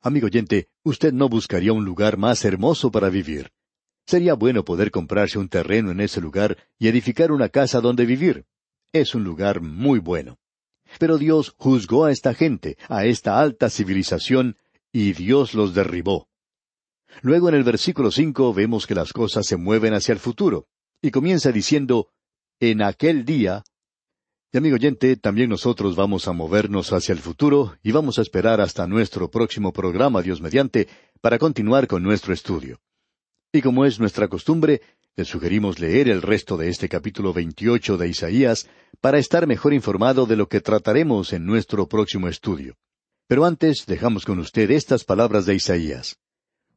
Amigo 0.00 0.26
oyente, 0.26 0.68
usted 0.82 1.12
no 1.12 1.28
buscaría 1.28 1.72
un 1.72 1.84
lugar 1.84 2.18
más 2.18 2.44
hermoso 2.44 2.90
para 2.90 3.10
vivir. 3.10 3.52
Sería 4.06 4.34
bueno 4.34 4.64
poder 4.64 4.90
comprarse 4.90 5.38
un 5.38 5.48
terreno 5.48 5.90
en 5.90 6.00
ese 6.00 6.20
lugar 6.20 6.58
y 6.78 6.88
edificar 6.88 7.32
una 7.32 7.48
casa 7.48 7.80
donde 7.80 8.04
vivir. 8.04 8.44
Es 8.92 9.14
un 9.14 9.24
lugar 9.24 9.60
muy 9.60 9.98
bueno. 9.98 10.38
Pero 10.98 11.18
Dios 11.18 11.54
juzgó 11.56 12.04
a 12.04 12.12
esta 12.12 12.34
gente, 12.34 12.76
a 12.88 13.06
esta 13.06 13.40
alta 13.40 13.70
civilización, 13.70 14.56
y 14.92 15.12
Dios 15.12 15.54
los 15.54 15.74
derribó. 15.74 16.28
Luego 17.22 17.48
en 17.48 17.54
el 17.54 17.64
versículo 17.64 18.10
cinco 18.10 18.52
vemos 18.52 18.86
que 18.86 18.94
las 18.94 19.12
cosas 19.12 19.46
se 19.46 19.56
mueven 19.56 19.94
hacia 19.94 20.12
el 20.12 20.18
futuro, 20.18 20.66
y 21.00 21.10
comienza 21.10 21.50
diciendo, 21.50 22.08
en 22.60 22.82
aquel 22.82 23.24
día, 23.24 23.64
y 24.52 24.58
amigo 24.58 24.76
oyente, 24.76 25.16
también 25.16 25.50
nosotros 25.50 25.96
vamos 25.96 26.28
a 26.28 26.32
movernos 26.32 26.92
hacia 26.92 27.12
el 27.12 27.18
futuro 27.18 27.76
y 27.82 27.90
vamos 27.90 28.20
a 28.20 28.22
esperar 28.22 28.60
hasta 28.60 28.86
nuestro 28.86 29.28
próximo 29.28 29.72
programa, 29.72 30.22
Dios 30.22 30.40
mediante, 30.40 30.86
para 31.20 31.40
continuar 31.40 31.88
con 31.88 32.04
nuestro 32.04 32.32
estudio. 32.32 32.78
Y 33.54 33.62
como 33.62 33.84
es 33.84 34.00
nuestra 34.00 34.26
costumbre, 34.26 34.82
le 35.14 35.24
sugerimos 35.24 35.78
leer 35.78 36.08
el 36.08 36.22
resto 36.22 36.56
de 36.56 36.68
este 36.68 36.88
capítulo 36.88 37.32
28 37.32 37.96
de 37.96 38.08
Isaías 38.08 38.68
para 39.00 39.18
estar 39.18 39.46
mejor 39.46 39.72
informado 39.72 40.26
de 40.26 40.34
lo 40.34 40.48
que 40.48 40.60
trataremos 40.60 41.32
en 41.32 41.46
nuestro 41.46 41.86
próximo 41.88 42.26
estudio. 42.26 42.74
Pero 43.28 43.44
antes 43.44 43.86
dejamos 43.86 44.24
con 44.24 44.40
usted 44.40 44.72
estas 44.72 45.04
palabras 45.04 45.46
de 45.46 45.54
Isaías. 45.54 46.18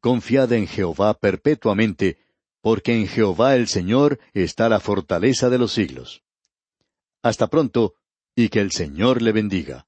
Confiad 0.01 0.53
en 0.53 0.67
Jehová 0.67 1.15
perpetuamente, 1.15 2.19
porque 2.61 2.93
en 2.93 3.07
Jehová 3.07 3.55
el 3.55 3.67
Señor 3.67 4.19
está 4.35 4.69
la 4.69 4.79
fortaleza 4.79 5.49
de 5.49 5.57
los 5.57 5.71
siglos. 5.71 6.21
Hasta 7.23 7.47
pronto, 7.47 7.95
y 8.35 8.49
que 8.49 8.61
el 8.61 8.71
Señor 8.71 9.23
le 9.23 9.31
bendiga. 9.31 9.87